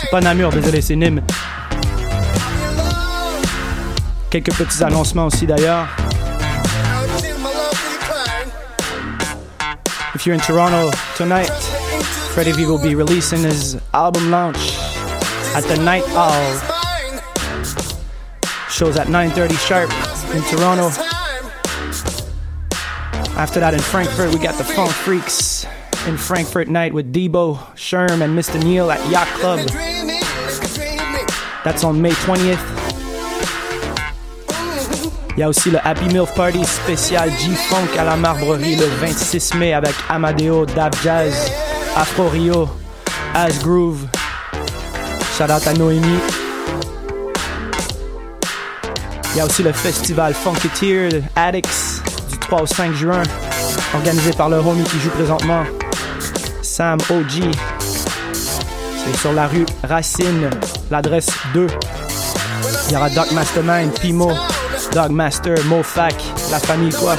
C'est 0.00 0.10
pas 0.10 0.20
Namur, 0.20 0.50
désolé, 0.50 0.80
c'est 0.80 0.96
Nim. 0.96 1.20
Quelques 4.30 4.54
petits 4.54 4.82
annoncements 4.82 5.26
aussi 5.26 5.46
d'ailleurs. 5.46 5.86
If 10.26 10.30
you're 10.30 10.34
in 10.34 10.40
Toronto 10.40 10.90
tonight, 11.14 11.52
Freddie 12.34 12.50
V 12.50 12.66
will 12.66 12.82
be 12.82 12.96
releasing 12.96 13.44
his 13.44 13.80
album 13.94 14.32
launch 14.32 14.58
at 15.54 15.62
the 15.68 15.76
Night 15.76 16.02
Owl. 16.08 16.58
Shows 18.68 18.96
at 18.96 19.06
9:30 19.06 19.56
sharp 19.56 19.88
in 20.34 20.42
Toronto. 20.50 20.88
After 23.38 23.60
that, 23.60 23.72
in 23.72 23.78
Frankfurt, 23.78 24.34
we 24.34 24.40
got 24.40 24.58
the 24.58 24.64
Funk 24.64 24.90
Freaks 24.90 25.64
in 26.08 26.16
Frankfurt 26.16 26.66
night 26.66 26.92
with 26.92 27.12
Debo, 27.12 27.58
Sherm, 27.76 28.20
and 28.20 28.36
Mr. 28.36 28.60
Neil 28.60 28.90
at 28.90 29.08
Yacht 29.08 29.28
Club. 29.38 29.60
That's 31.62 31.84
on 31.84 32.02
May 32.02 32.10
20th. 32.10 32.75
Il 35.36 35.40
y 35.40 35.42
a 35.42 35.50
aussi 35.50 35.70
le 35.70 35.78
Happy 35.86 36.06
Milf 36.06 36.32
Party 36.34 36.64
spécial 36.64 37.30
G-Funk 37.30 37.98
à 37.98 38.04
la 38.04 38.16
Marbrerie 38.16 38.76
le 38.76 38.86
26 39.02 39.54
mai 39.56 39.74
avec 39.74 39.94
Amadeo, 40.08 40.64
Dab 40.64 40.94
Jazz, 41.04 41.52
Afro 41.94 42.28
Rio, 42.28 42.66
As 43.34 43.58
Groove. 43.62 44.06
Shout 45.36 45.44
out 45.44 45.66
à 45.66 45.74
Noémie. 45.74 46.20
Il 49.34 49.36
y 49.36 49.40
a 49.40 49.44
aussi 49.44 49.62
le 49.62 49.72
festival 49.72 50.32
Funketeer 50.32 51.22
Addicts 51.36 52.02
du 52.30 52.38
3 52.38 52.62
au 52.62 52.66
5 52.66 52.94
juin, 52.94 53.22
organisé 53.92 54.32
par 54.32 54.48
le 54.48 54.56
homie 54.56 54.84
qui 54.84 54.98
joue 54.98 55.10
présentement, 55.10 55.64
Sam 56.62 56.98
OG. 57.10 57.54
C'est 58.32 59.16
sur 59.18 59.34
la 59.34 59.46
rue 59.48 59.66
Racine, 59.84 60.48
l'adresse 60.90 61.28
2. 61.52 61.66
Il 62.88 62.94
y 62.94 62.96
aura 62.96 63.10
Doc 63.10 63.30
Mastermind, 63.32 63.92
Pimo, 64.00 64.32
Dog 64.96 65.10
Master, 65.10 65.62
Mofac, 65.66 66.14
la 66.50 66.58
famille 66.58 66.90
quoi. 66.94 67.16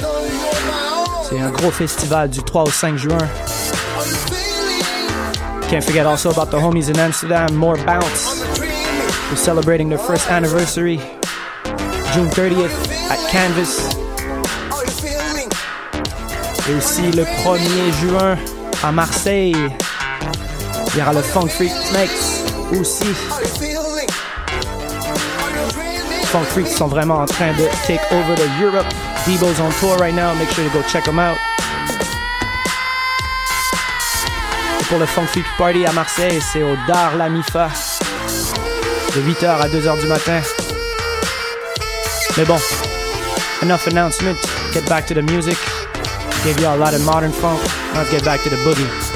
C'est 1.30 1.40
un 1.40 1.52
gros 1.52 1.70
festival 1.70 2.28
du 2.28 2.42
3 2.42 2.64
au 2.64 2.72
5 2.72 2.98
juin. 2.98 3.30
Can't 5.70 5.84
forget 5.84 6.08
also 6.08 6.32
about 6.32 6.50
the 6.50 6.60
homies 6.60 6.90
in 6.90 6.98
Amsterdam, 6.98 7.54
More 7.54 7.78
Bounce. 7.86 8.44
We're 9.30 9.36
celebrating 9.36 9.90
their 9.90 10.00
first 10.00 10.28
anniversary. 10.32 11.00
June 12.16 12.30
30th 12.30 12.72
at 13.12 13.20
Canvas. 13.32 13.96
Et 16.68 16.74
aussi 16.74 17.12
le 17.12 17.26
1er 17.26 17.92
juin 18.02 18.38
à 18.82 18.92
Marseille. 18.92 19.56
Il 20.96 20.98
y 20.98 21.02
aura 21.04 21.14
le 21.14 21.22
Funk 21.22 21.48
Freak 21.48 21.74
Snakes 21.92 22.80
aussi. 22.80 23.77
Funk 26.28 26.44
Freaks 26.44 26.78
sont 26.78 26.88
vraiment 26.88 27.20
en 27.20 27.26
train 27.26 27.54
de 27.54 27.68
take 27.88 28.02
over 28.12 28.36
the 28.36 28.48
Europe. 28.62 28.86
Debo's 29.26 29.62
on 29.62 29.72
tour 29.80 29.96
right 29.98 30.14
now. 30.14 30.36
Make 30.36 30.50
sure 30.50 30.66
to 30.66 30.70
go 30.72 30.84
check 30.84 31.06
them 31.06 31.20
out. 31.20 31.38
Et 34.80 34.84
pour 34.90 35.00
le 35.00 35.06
Funk 35.06 35.28
Freak 35.28 35.46
Party 35.58 35.86
à 35.86 35.94
Marseille, 35.94 36.42
c'est 36.42 36.64
au 36.64 36.76
Dar 36.86 37.16
La 37.16 37.30
Mifa. 37.30 37.70
De 39.16 39.22
8h 39.22 39.46
à 39.48 39.68
2h 39.70 40.02
du 40.02 40.08
matin. 40.08 40.42
Mais 42.38 42.44
bon, 42.44 42.60
enough 43.64 43.88
announcement. 43.88 44.36
Get 44.74 44.86
back 44.90 45.06
to 45.08 45.14
the 45.14 45.24
music. 45.32 45.58
Gave 46.44 46.60
you 46.60 46.68
a 46.68 46.76
lot 46.76 46.94
of 46.94 47.06
modern 47.06 47.32
funk. 47.32 47.62
Let's 47.96 48.12
get 48.12 48.26
back 48.26 48.44
to 48.44 48.50
the 48.50 48.58
boogie. 48.58 49.07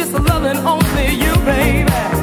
Just 0.00 0.12
loving 0.12 0.56
only 0.66 1.14
you, 1.14 1.34
baby. 1.44 2.19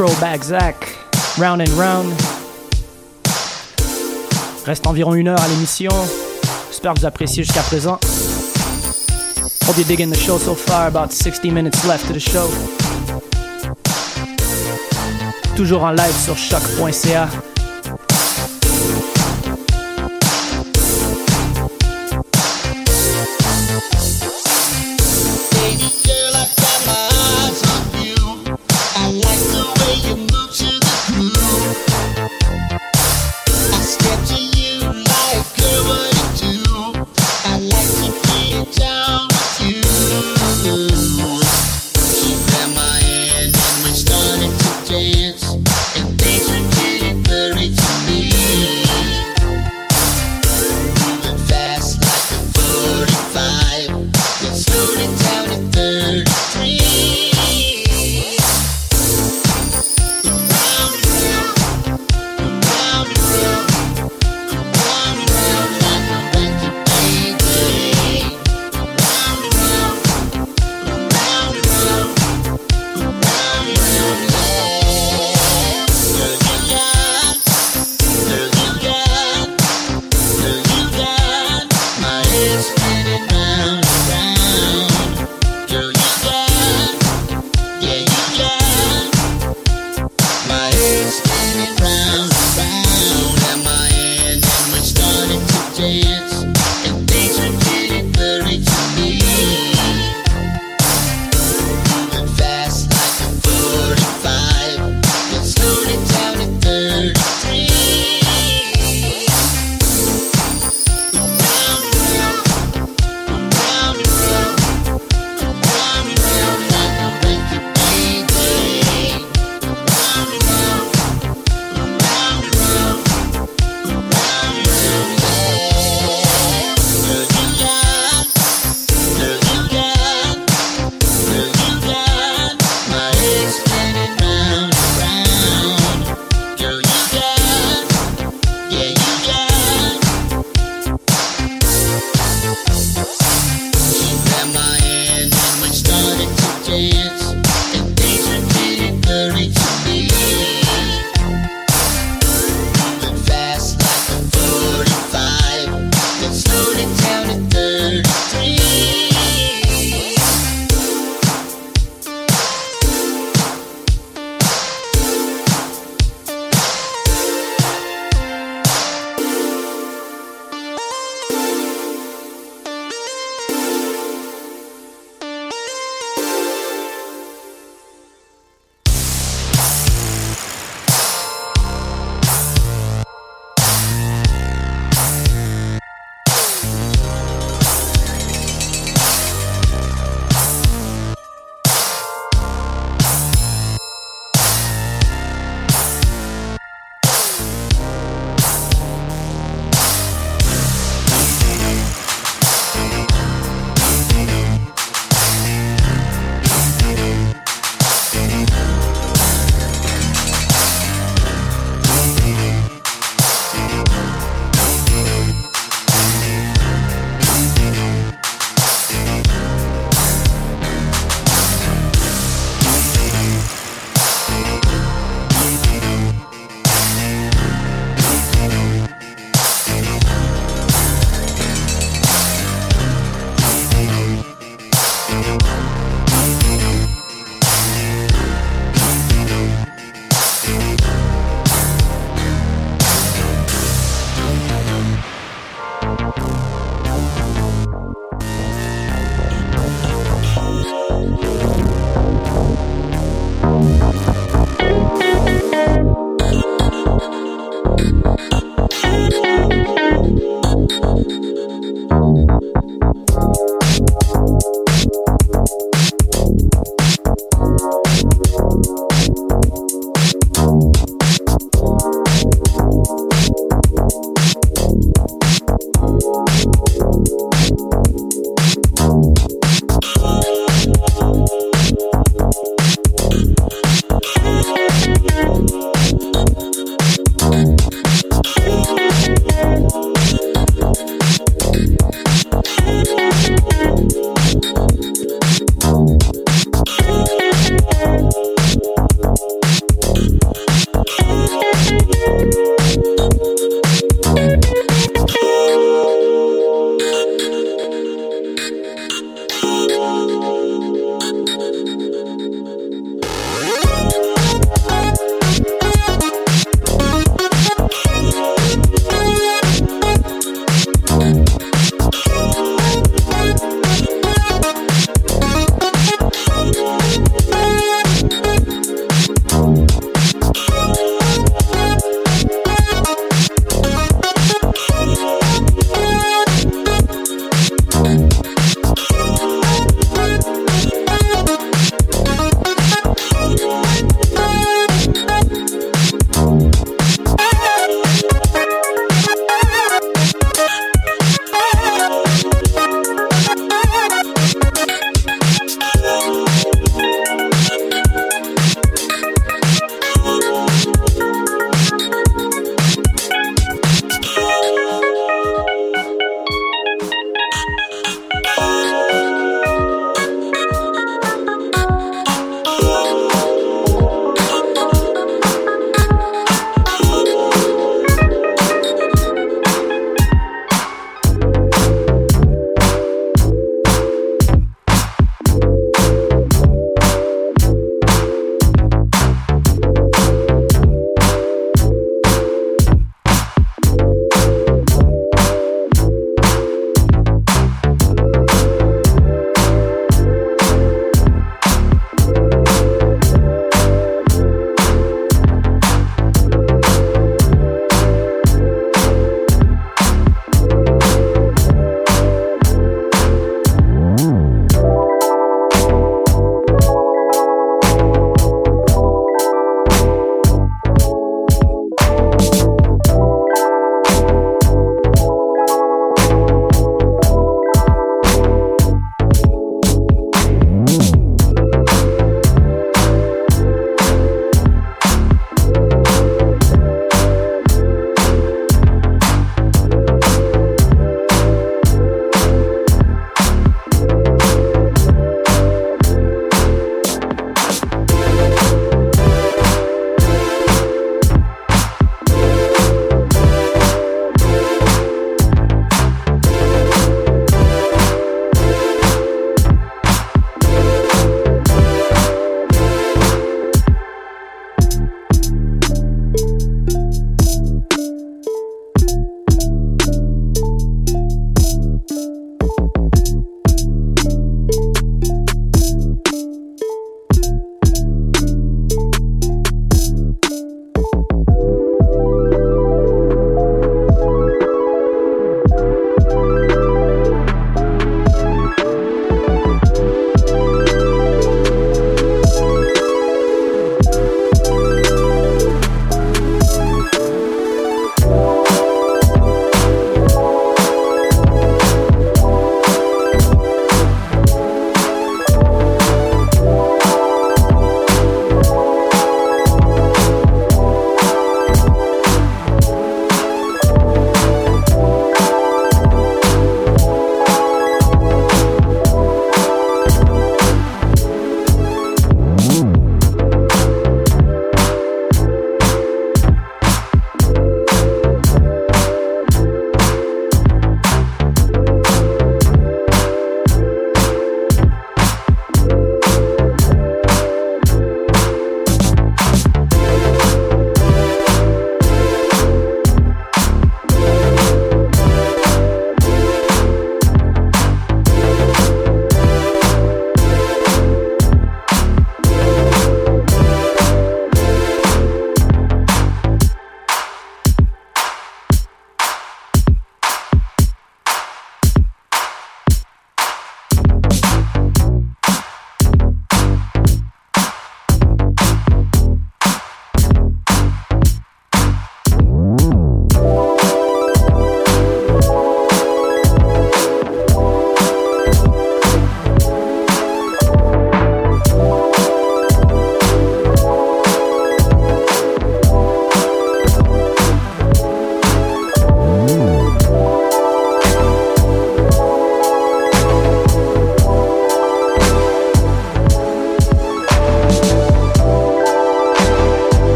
Throwback 0.00 0.42
Zach, 0.42 0.96
Round 1.36 1.60
and 1.60 1.76
Round. 1.76 2.10
Reste 4.64 4.86
environ 4.86 5.12
une 5.12 5.28
heure 5.28 5.38
à 5.38 5.48
l'émission. 5.48 5.90
J'espère 6.70 6.94
que 6.94 7.00
vous 7.00 7.06
appréciez 7.06 7.44
jusqu'à 7.44 7.60
présent. 7.60 7.98
Hope 9.68 9.76
you're 9.76 9.86
digging 9.86 10.10
the 10.10 10.16
show 10.16 10.38
so 10.38 10.54
far, 10.54 10.86
about 10.86 11.12
60 11.12 11.50
minutes 11.50 11.84
left 11.86 12.06
to 12.06 12.14
the 12.14 12.18
show. 12.18 12.48
Toujours 15.54 15.84
en 15.84 15.90
live 15.90 16.16
sur 16.24 16.34
choc.ca. 16.34 17.49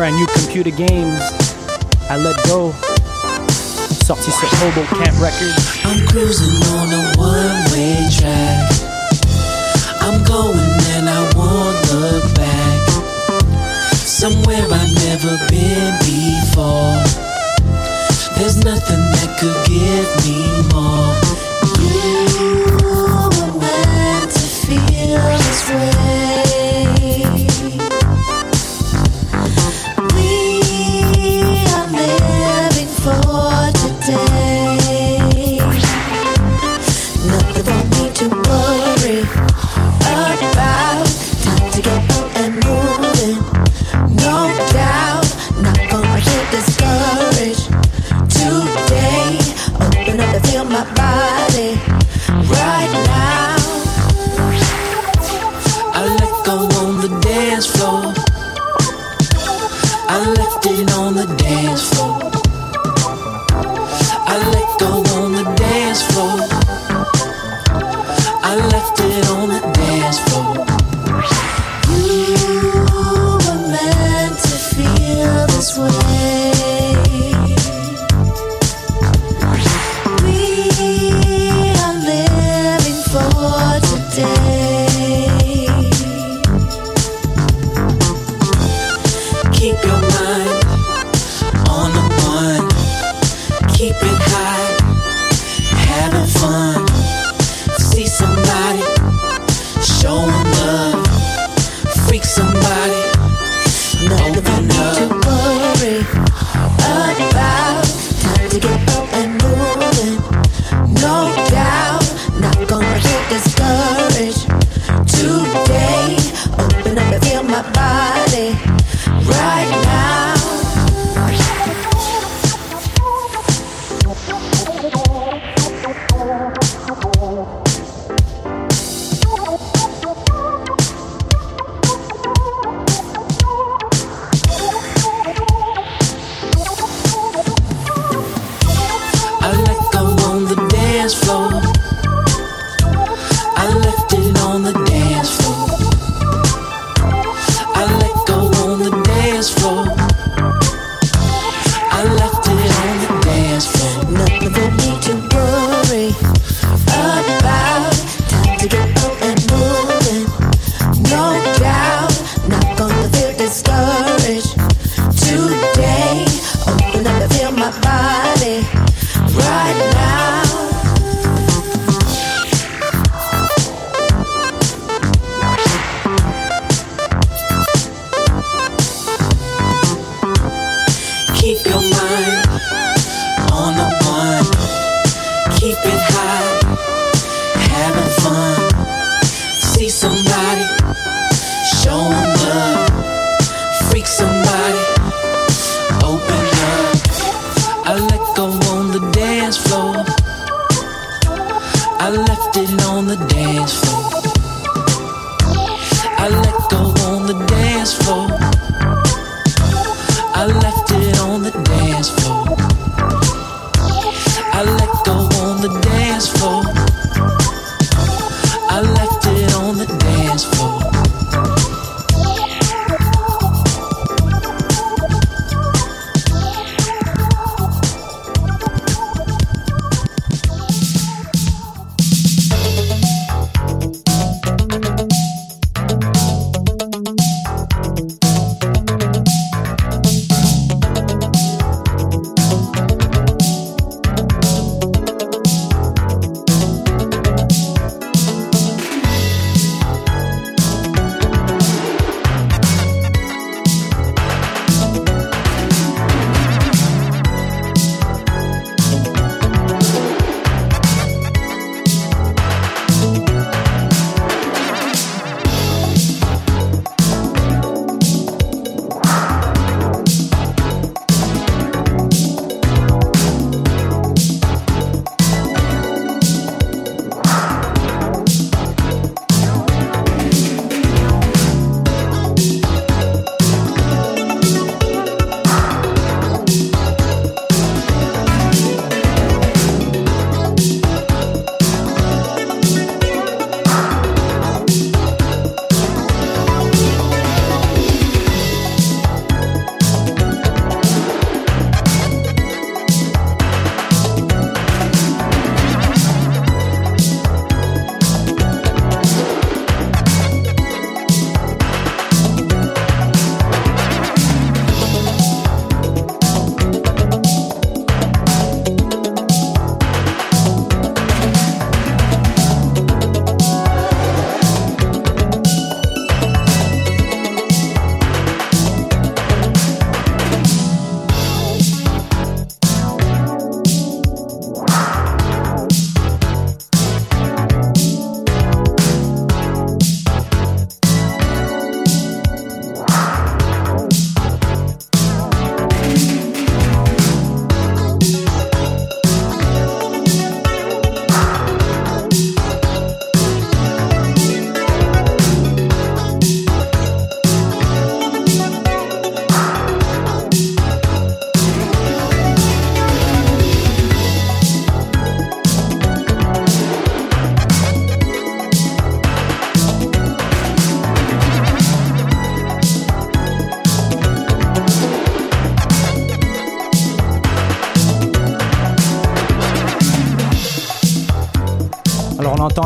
brand 0.00 0.16
new 0.16 0.26
computer 0.28 0.70
games. 0.70 1.20
I 2.08 2.16
let 2.16 2.34
go. 2.48 2.72
Sorti 4.06 4.30
sur 4.30 4.48
Hobo 4.56 4.82
Camp 4.96 5.20
Records. 5.20 5.76
I'm 5.84 6.06
cruising 6.06 6.56
on 6.72 6.88
a 6.90 7.02
one-way 7.18 8.08
track. 8.08 8.64
I'm 10.00 10.24
going 10.24 10.56
and 10.96 11.06
I 11.06 11.20
won't 11.36 11.76
look 11.92 12.24
back. 12.34 12.80
Somewhere 13.92 14.64
I've 14.72 14.94
never 15.04 15.36
been 15.52 15.92
before. 16.00 16.96
There's 18.36 18.56
nothing 18.64 19.04
that 19.16 19.36
could 19.38 19.60
give 19.68 20.08
me 20.24 20.49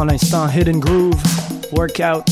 à 0.05 0.12
l'instant 0.12 0.47
Hidden 0.48 0.81
Groove, 0.81 1.14
Workout. 1.72 2.24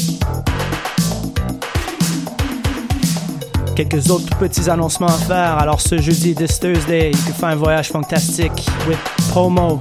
Quelques 3.75 4.11
autres 4.11 4.37
petits 4.37 4.69
annoncements 4.69 5.07
à 5.07 5.19
faire. 5.19 5.59
Alors 5.59 5.81
ce 5.81 6.01
jeudi, 6.01 6.35
this 6.35 6.59
Thursday, 6.61 7.11
you 7.11 7.19
can 7.27 7.33
find 7.33 7.59
Voyage 7.59 7.89
Fantastique 7.89 8.53
with 8.87 8.99
promo 9.31 9.81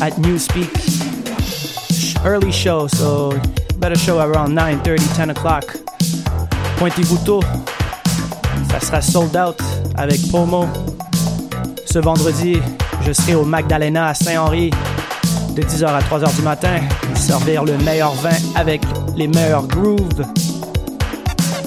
at 0.00 0.12
Newspeak. 0.18 0.70
Early 2.24 2.52
show, 2.52 2.88
so 2.88 3.34
better 3.78 3.98
show 3.98 4.18
around 4.18 4.56
9:30, 4.56 4.98
10 5.14 5.30
o'clock. 5.30 5.76
Pointez-vous 6.78 7.18
tôt. 7.18 7.42
Ça 8.70 8.80
sera 8.80 9.02
sold 9.02 9.36
out 9.36 9.60
avec 9.96 10.26
promo. 10.28 10.66
Ce 11.84 11.98
vendredi, 11.98 12.58
je 13.02 13.12
serai 13.12 13.34
au 13.34 13.44
Magdalena 13.44 14.08
à 14.08 14.14
Saint-Henri 14.14 14.70
de 15.54 15.62
10h 15.62 15.86
à 15.86 16.00
3h 16.00 16.34
du 16.34 16.42
matin 16.42 16.80
servir 17.26 17.64
le 17.64 17.76
meilleur 17.78 18.12
vin 18.12 18.36
avec 18.54 18.82
les 19.16 19.26
meilleurs 19.26 19.66
grooves. 19.66 20.24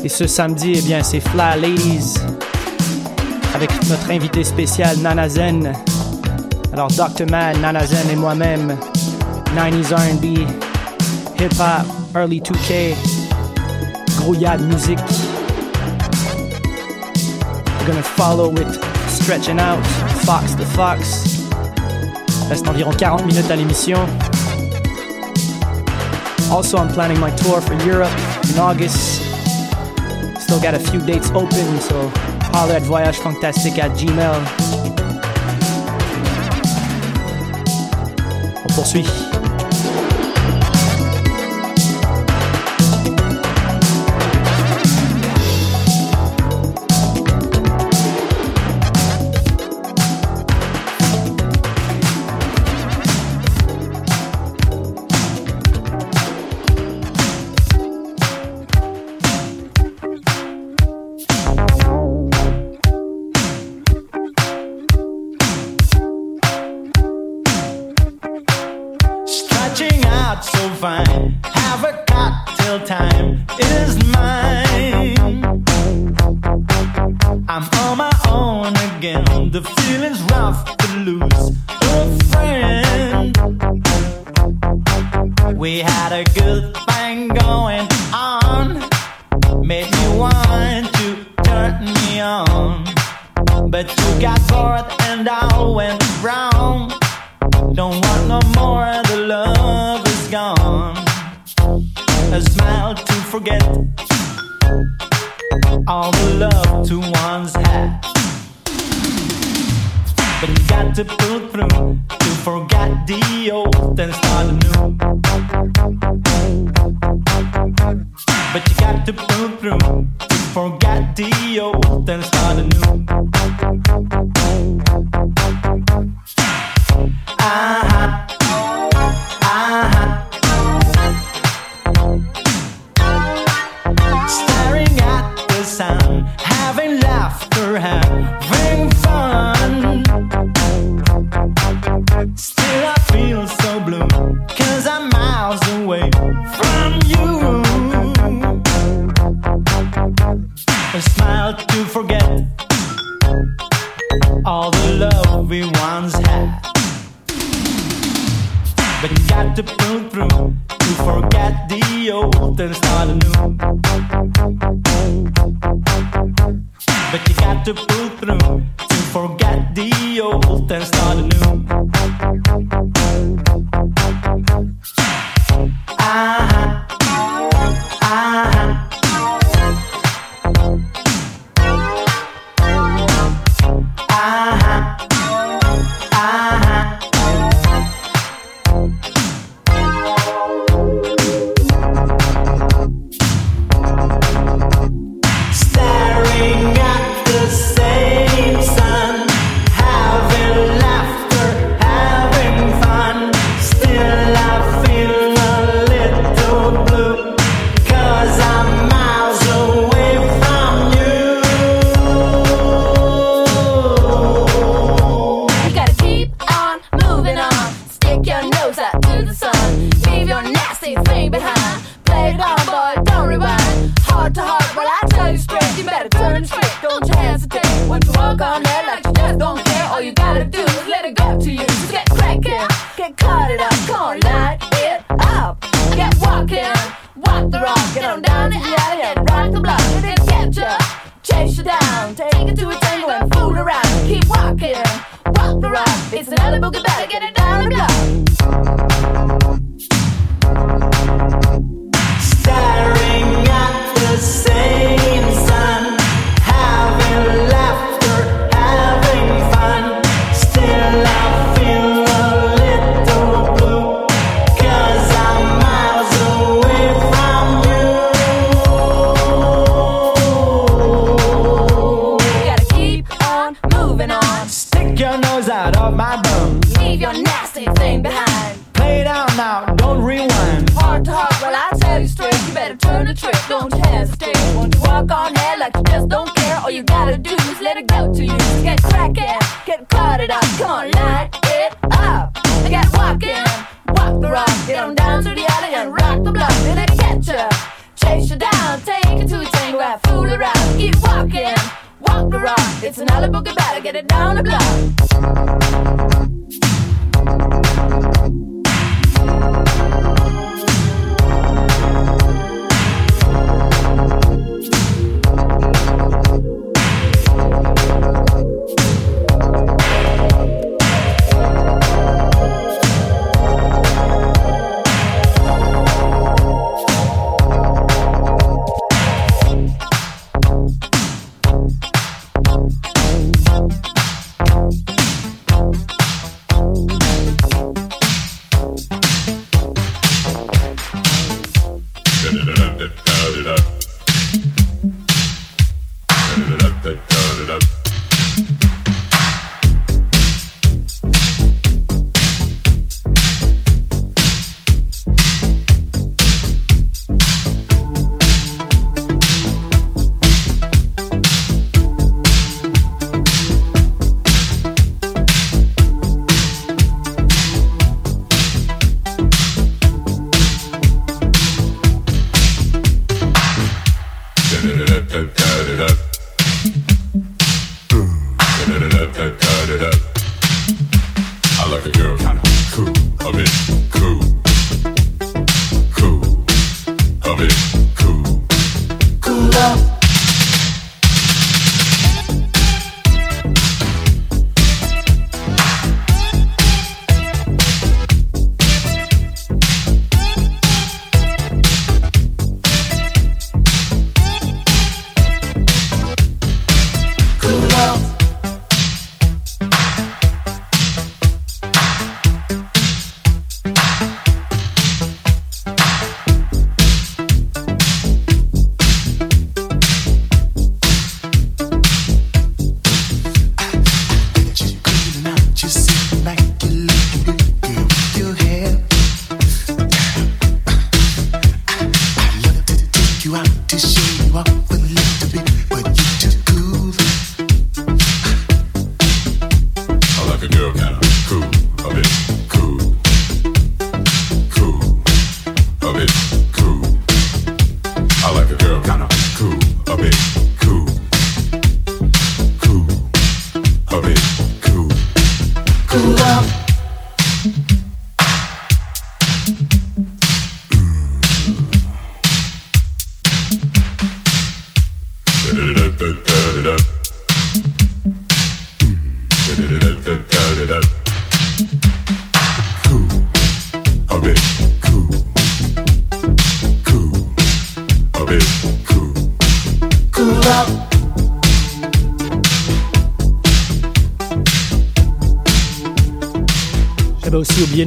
Et 0.05 0.07
ce 0.07 0.25
samedi, 0.25 0.75
eh 0.77 0.81
bien, 0.81 1.03
c'est 1.03 1.19
Fly 1.19 1.59
Ladies 1.59 2.13
avec 3.53 3.69
notre 3.89 4.09
invité 4.09 4.45
spécial 4.45 4.97
Nana 4.99 5.27
Zen. 5.27 5.73
Alors, 6.71 6.87
Dr. 6.87 7.29
Man, 7.29 7.59
Nanazen 7.59 8.09
et 8.09 8.15
moi-même, 8.15 8.77
90s 9.53 9.93
RB, 9.93 10.47
hip-hop, 11.37 11.85
early 12.15 12.39
2K, 12.39 12.95
grouillade 14.19 14.61
musique. 14.61 14.99
We're 17.79 17.87
gonna 17.87 18.01
follow 18.01 18.49
with 18.49 18.79
Stretching 19.09 19.59
Out, 19.59 19.85
Fox 20.23 20.55
the 20.55 20.65
Fox. 20.73 21.25
Reste 22.49 22.65
environ 22.69 22.93
40 22.93 23.25
minutes 23.25 23.51
à 23.51 23.57
l'émission. 23.57 23.99
Also, 26.51 26.77
I'm 26.77 26.89
planning 26.89 27.19
my 27.19 27.29
tour 27.31 27.61
for 27.61 27.75
Europe 27.85 28.11
in 28.49 28.57
August. 28.57 29.21
Still 30.41 30.59
got 30.59 30.73
a 30.73 30.79
few 30.79 30.99
dates 30.99 31.29
open, 31.29 31.79
so 31.79 32.09
holler 32.51 32.75
at 32.75 32.83
voyagefantastic 32.83 33.77
at 33.77 33.91
gmail. 33.91 34.33
On 38.63 38.69
poursuit. 38.75 39.18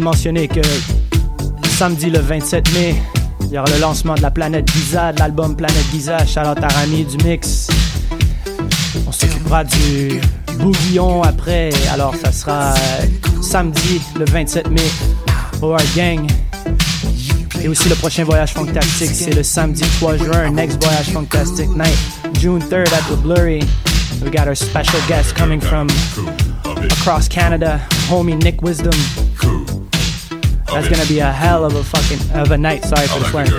de 0.02 0.04
mentionner 0.04 0.48
que 0.48 0.60
samedi 1.78 2.10
le 2.10 2.18
27 2.18 2.72
mai, 2.72 2.94
il 3.42 3.52
y 3.52 3.58
aura 3.58 3.70
le 3.70 3.80
lancement 3.80 4.14
de 4.14 4.22
la 4.22 4.30
planète 4.32 4.68
Giza, 4.72 5.12
de 5.12 5.20
l'album 5.20 5.54
Planète 5.54 5.84
Giza, 5.92 6.26
Charlotte 6.26 6.62
Arami 6.62 7.04
du 7.04 7.24
mix. 7.24 7.68
On 9.06 9.12
s'occupera 9.12 9.62
du 9.62 10.20
bougillon 10.58 11.22
après, 11.22 11.70
alors 11.92 12.14
ça 12.16 12.32
sera 12.32 12.74
samedi 13.42 14.00
le 14.18 14.24
27 14.24 14.70
mai 14.70 14.82
au 15.60 15.72
Art 15.72 15.80
Gang. 15.94 16.28
Et 17.62 17.68
aussi 17.68 17.88
le 17.88 17.94
prochain 17.94 18.24
voyage 18.24 18.54
fantastique, 18.54 19.10
c'est 19.14 19.34
le 19.34 19.44
samedi 19.44 19.84
3 20.00 20.16
juin, 20.16 20.50
next 20.50 20.82
voyage 20.82 21.10
fantastic 21.10 21.68
night, 21.76 21.98
June 22.40 22.60
3rd 22.60 22.92
at 22.92 23.02
the 23.08 23.16
Blurry. 23.22 23.60
We 24.22 24.30
got 24.30 24.48
our 24.48 24.56
special 24.56 24.98
guest 25.06 25.36
coming 25.36 25.60
from 25.60 25.86
across 26.90 27.28
Canada, 27.28 27.80
homie 28.08 28.36
Nick 28.36 28.62
Wisdom. 28.62 28.94
That's 30.74 30.88
bit. 30.88 30.96
gonna 30.96 31.08
be 31.08 31.18
a 31.18 31.30
hell 31.30 31.64
of 31.64 31.74
a 31.74 31.84
fucking 31.84 32.30
of 32.36 32.50
a 32.50 32.58
night. 32.58 32.84
Sorry 32.84 33.06
for 33.06 33.18
the 33.20 33.28
swearing. 33.28 33.50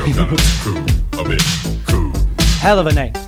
Hell 2.59 2.79
of 2.79 2.87
a 2.87 2.93
night. 2.93 3.22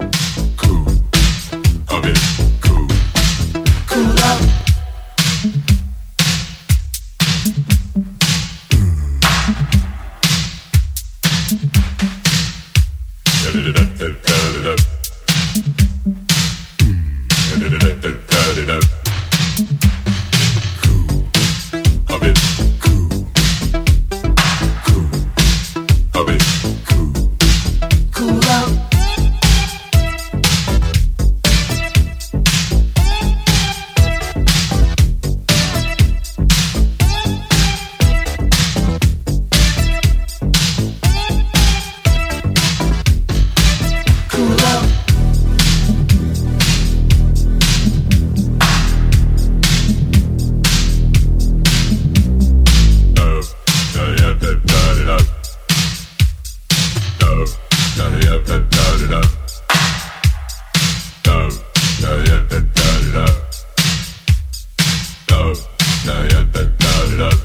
Got 66.05 67.44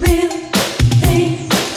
Real 0.00 0.57
thing. 1.00 1.67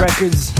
Records. 0.00 0.55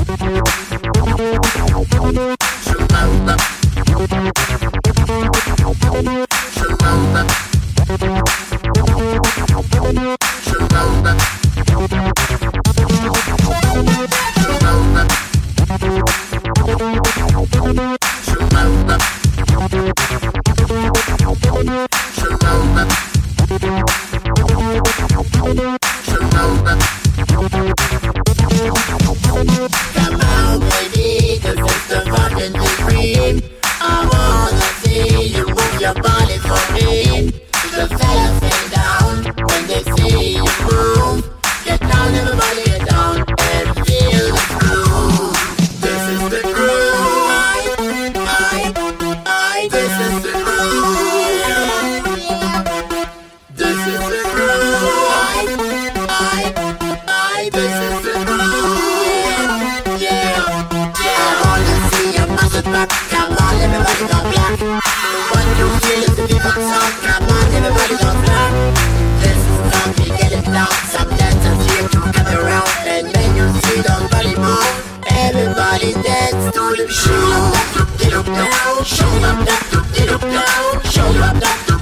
Everybody 75.77 76.09
dance 76.09 76.55
to 76.55 76.61
the 76.75 76.89
show. 76.89 77.83
Up, 77.83 77.99
get 77.99 78.15
up 78.15 78.25
down, 78.25 78.83
Show. 78.83 79.05
Up, 79.05 79.45
get 79.93 80.09
up 80.09 80.23
down, 80.23 80.83
shoulder 80.85 81.21
up, 81.21 81.37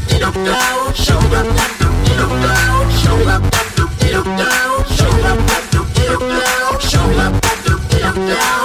get 0.08 0.22
up 0.22 0.34
down, 0.34 0.94
shoulder 0.94 1.36
up, 1.36 1.54
get 2.04 2.18
up 2.18 2.28
down, 2.28 2.90
Show. 2.90 3.14
Up, 3.28 3.42
get 4.00 4.14
up 4.14 4.24
down, 4.24 4.84
shoulder 4.96 5.28
up, 5.30 5.94
get 5.94 6.10
up 6.10 6.20
down, 6.20 6.80
shoulder 6.80 7.22
up, 7.22 7.88
get 7.88 8.02
up 8.02 8.14
down. 8.16 8.63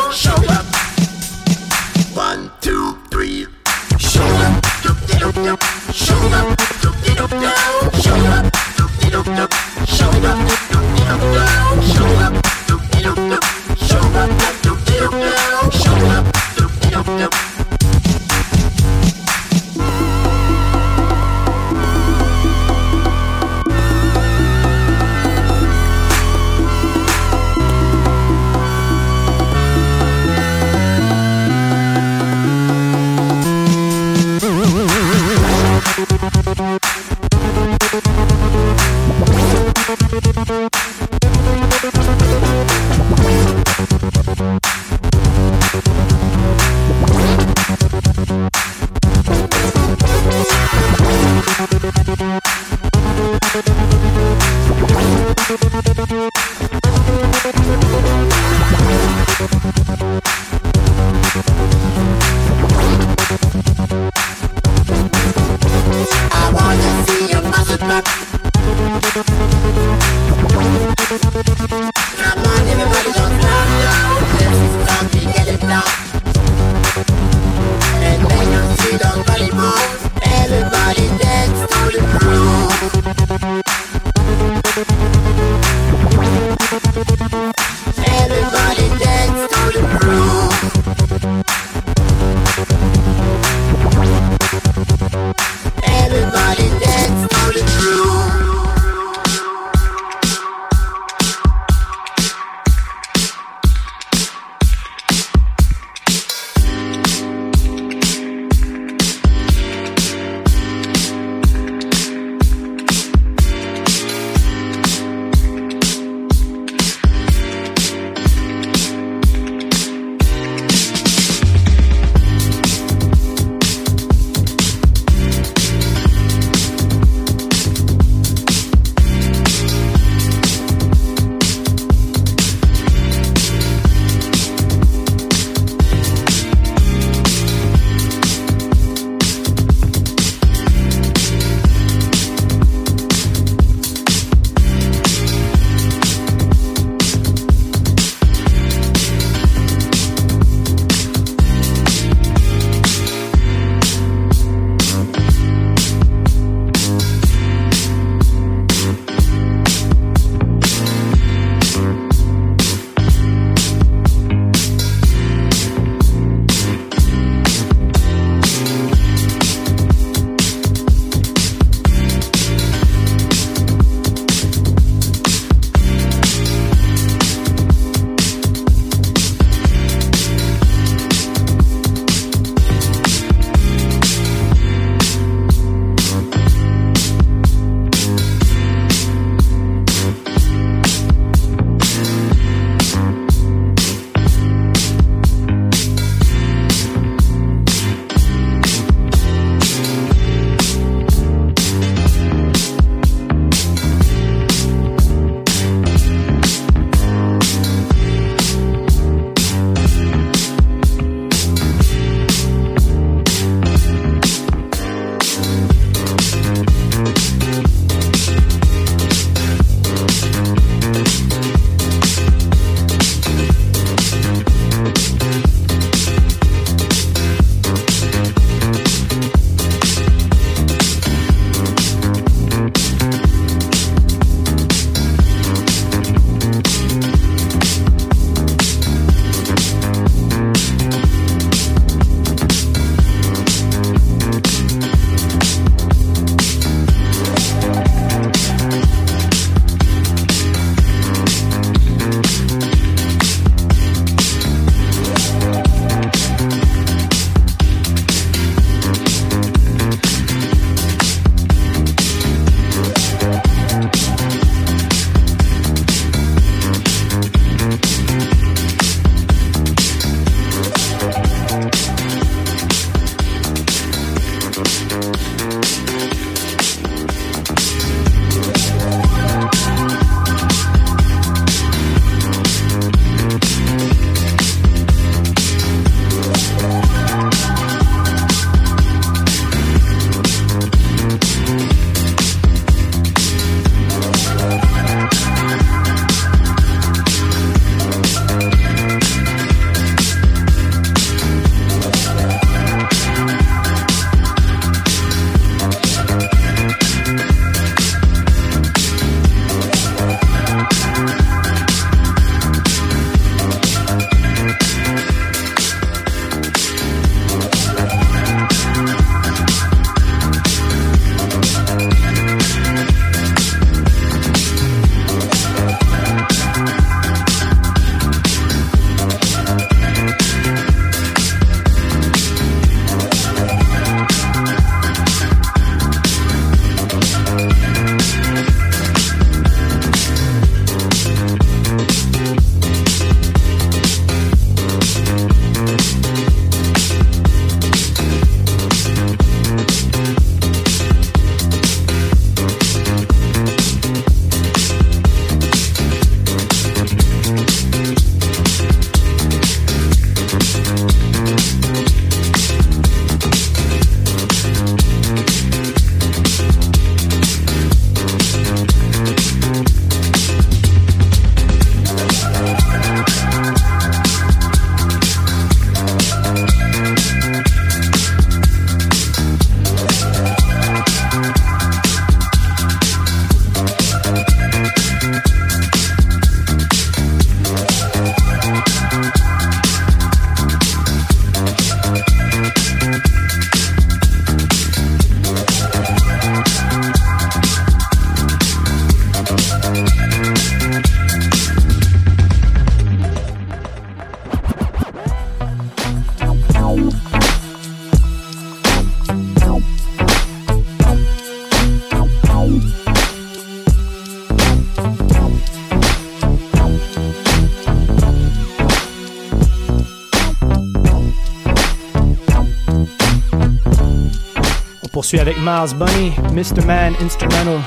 Poursuit 425.09 425.19
avec 425.19 425.37
Miles 425.39 425.75
Bunny, 425.75 426.11
Mr. 426.33 426.63
Man 426.67 426.93
Instrumental, 427.01 427.59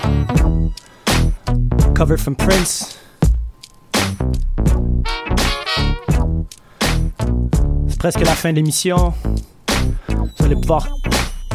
cover 1.93 2.17
from 2.17 2.37
Prince. 2.37 2.99
C'est 7.89 7.99
presque 7.99 8.21
la 8.21 8.35
fin 8.35 8.51
de 8.51 8.57
l'émission. 8.57 9.13
Vous 10.09 10.45
allez 10.45 10.55
pouvoir 10.55 10.89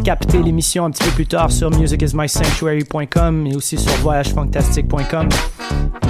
capter 0.04 0.44
l'émission 0.44 0.84
un 0.84 0.92
petit 0.92 1.04
peu 1.06 1.12
plus 1.12 1.28
tard 1.28 1.52
sur 1.52 1.72
musicismysanctuary.com 1.72 3.48
et 3.48 3.56
aussi 3.56 3.78
sur 3.78 3.94
voyagefantastique.com. 4.02 5.30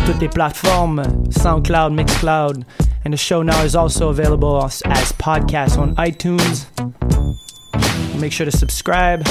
Toutes 0.07 0.21
les 0.21 0.29
plateformes, 0.29 1.03
SoundCloud, 1.29 1.93
Mixcloud, 1.93 2.65
and 3.05 3.11
the 3.11 3.17
show 3.17 3.43
now 3.43 3.63
is 3.63 3.75
also 3.75 4.09
available 4.09 4.59
as, 4.63 4.81
as 4.85 5.13
podcast 5.13 5.77
on 5.77 5.93
iTunes. 5.97 6.65
Make 8.19 8.31
sure 8.31 8.49
to 8.49 8.57
subscribe. 8.57 9.23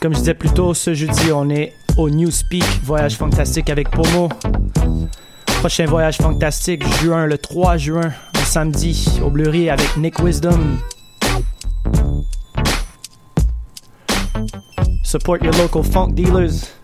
Comme 0.00 0.14
je 0.14 0.18
disais 0.20 0.34
plus 0.34 0.50
tôt, 0.50 0.74
ce 0.74 0.94
jeudi, 0.94 1.32
on 1.32 1.50
est 1.50 1.74
au 1.96 2.08
Newspeak 2.08 2.64
Voyage 2.84 3.16
Fantastique 3.16 3.68
avec 3.68 3.90
Pomo. 3.90 4.28
Prochain 5.58 5.86
voyage 5.86 6.18
fantastique, 6.18 6.86
juin, 7.00 7.26
le 7.26 7.36
3 7.36 7.76
juin, 7.78 8.12
un 8.34 8.44
samedi, 8.44 9.08
au 9.24 9.28
Bleury 9.28 9.70
avec 9.70 9.96
Nick 9.96 10.20
Wisdom. 10.20 10.78
Support 15.02 15.38
your 15.42 15.54
local 15.54 15.82
funk 15.82 16.12
dealers. 16.14 16.77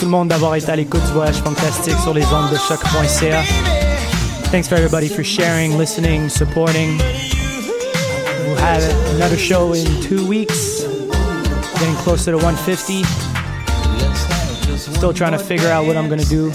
Tout 0.00 0.06
le 0.06 0.12
monde 0.12 0.28
d'avoir 0.28 0.54
été 0.54 0.72
à 0.72 0.76
l'écoute 0.76 1.04
du 1.04 1.12
voyage 1.12 1.42
fantastique 1.42 1.98
sur 2.02 2.14
les 2.14 2.24
ondes 2.24 2.50
de 2.50 2.56
choq.ca. 2.56 3.42
Thanks 4.50 4.66
for 4.66 4.78
everybody 4.78 5.08
for 5.08 5.22
sharing, 5.22 5.76
listening, 5.76 6.30
supporting. 6.30 6.96
We'll 8.46 8.56
have 8.56 8.82
another 9.14 9.36
show 9.36 9.74
in 9.74 9.84
two 10.00 10.26
weeks. 10.26 10.84
Getting 11.78 11.96
closer 11.96 12.32
to 12.32 12.38
150. 12.38 13.02
Still 14.78 15.12
trying 15.12 15.32
to 15.32 15.38
figure 15.38 15.68
out 15.68 15.84
what 15.84 15.98
I'm 15.98 16.08
gonna 16.08 16.24
do. 16.24 16.50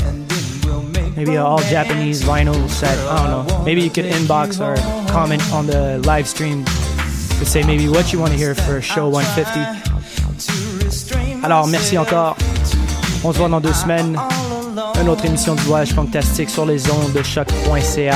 Maybe 1.16 1.36
an 1.36 1.44
all 1.44 1.62
Japanese 1.70 2.24
vinyl 2.24 2.68
set. 2.68 2.98
I 2.98 3.28
don't 3.28 3.48
know. 3.48 3.64
Maybe 3.64 3.84
you 3.84 3.92
could 3.92 4.06
inbox 4.06 4.60
or 4.60 4.76
comment 5.12 5.44
on 5.54 5.68
the 5.68 6.00
live 6.00 6.28
stream 6.28 6.66
to 6.66 7.46
say 7.46 7.62
maybe 7.62 7.90
what 7.90 8.12
you 8.12 8.18
want 8.18 8.32
to 8.32 8.38
hear 8.40 8.56
for 8.56 8.82
show 8.82 9.08
150. 9.08 9.60
Alors 11.44 11.68
merci 11.68 11.96
encore. 11.96 12.36
On 13.24 13.34
se 13.34 13.38
voit 13.38 13.50
dans 13.50 13.60
deux 13.60 13.74
semaines. 13.74 14.18
Une 15.02 15.10
autre 15.10 15.26
émission 15.26 15.56
du 15.56 15.64
voyage 15.64 15.94
fantastique 15.94 16.50
sur 16.50 16.66
les 16.66 16.90
ondes 16.92 17.14
de 17.14 17.24
choc.ca. 17.24 18.16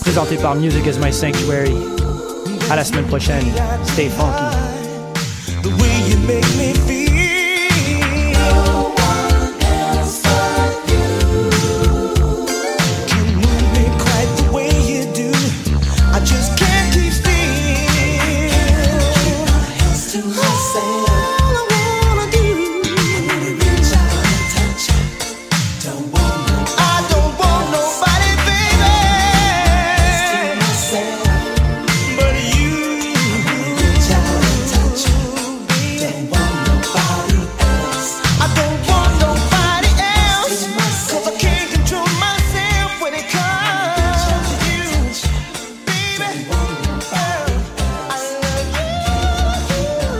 Présenté 0.00 0.36
par 0.36 0.54
Music 0.54 0.84
is 0.86 0.98
My 0.98 1.12
Sanctuary. 1.12 1.74
À 2.70 2.76
la 2.76 2.84
semaine 2.84 3.06
prochaine. 3.06 3.44
Stay 3.84 4.08
funky. 4.08 4.61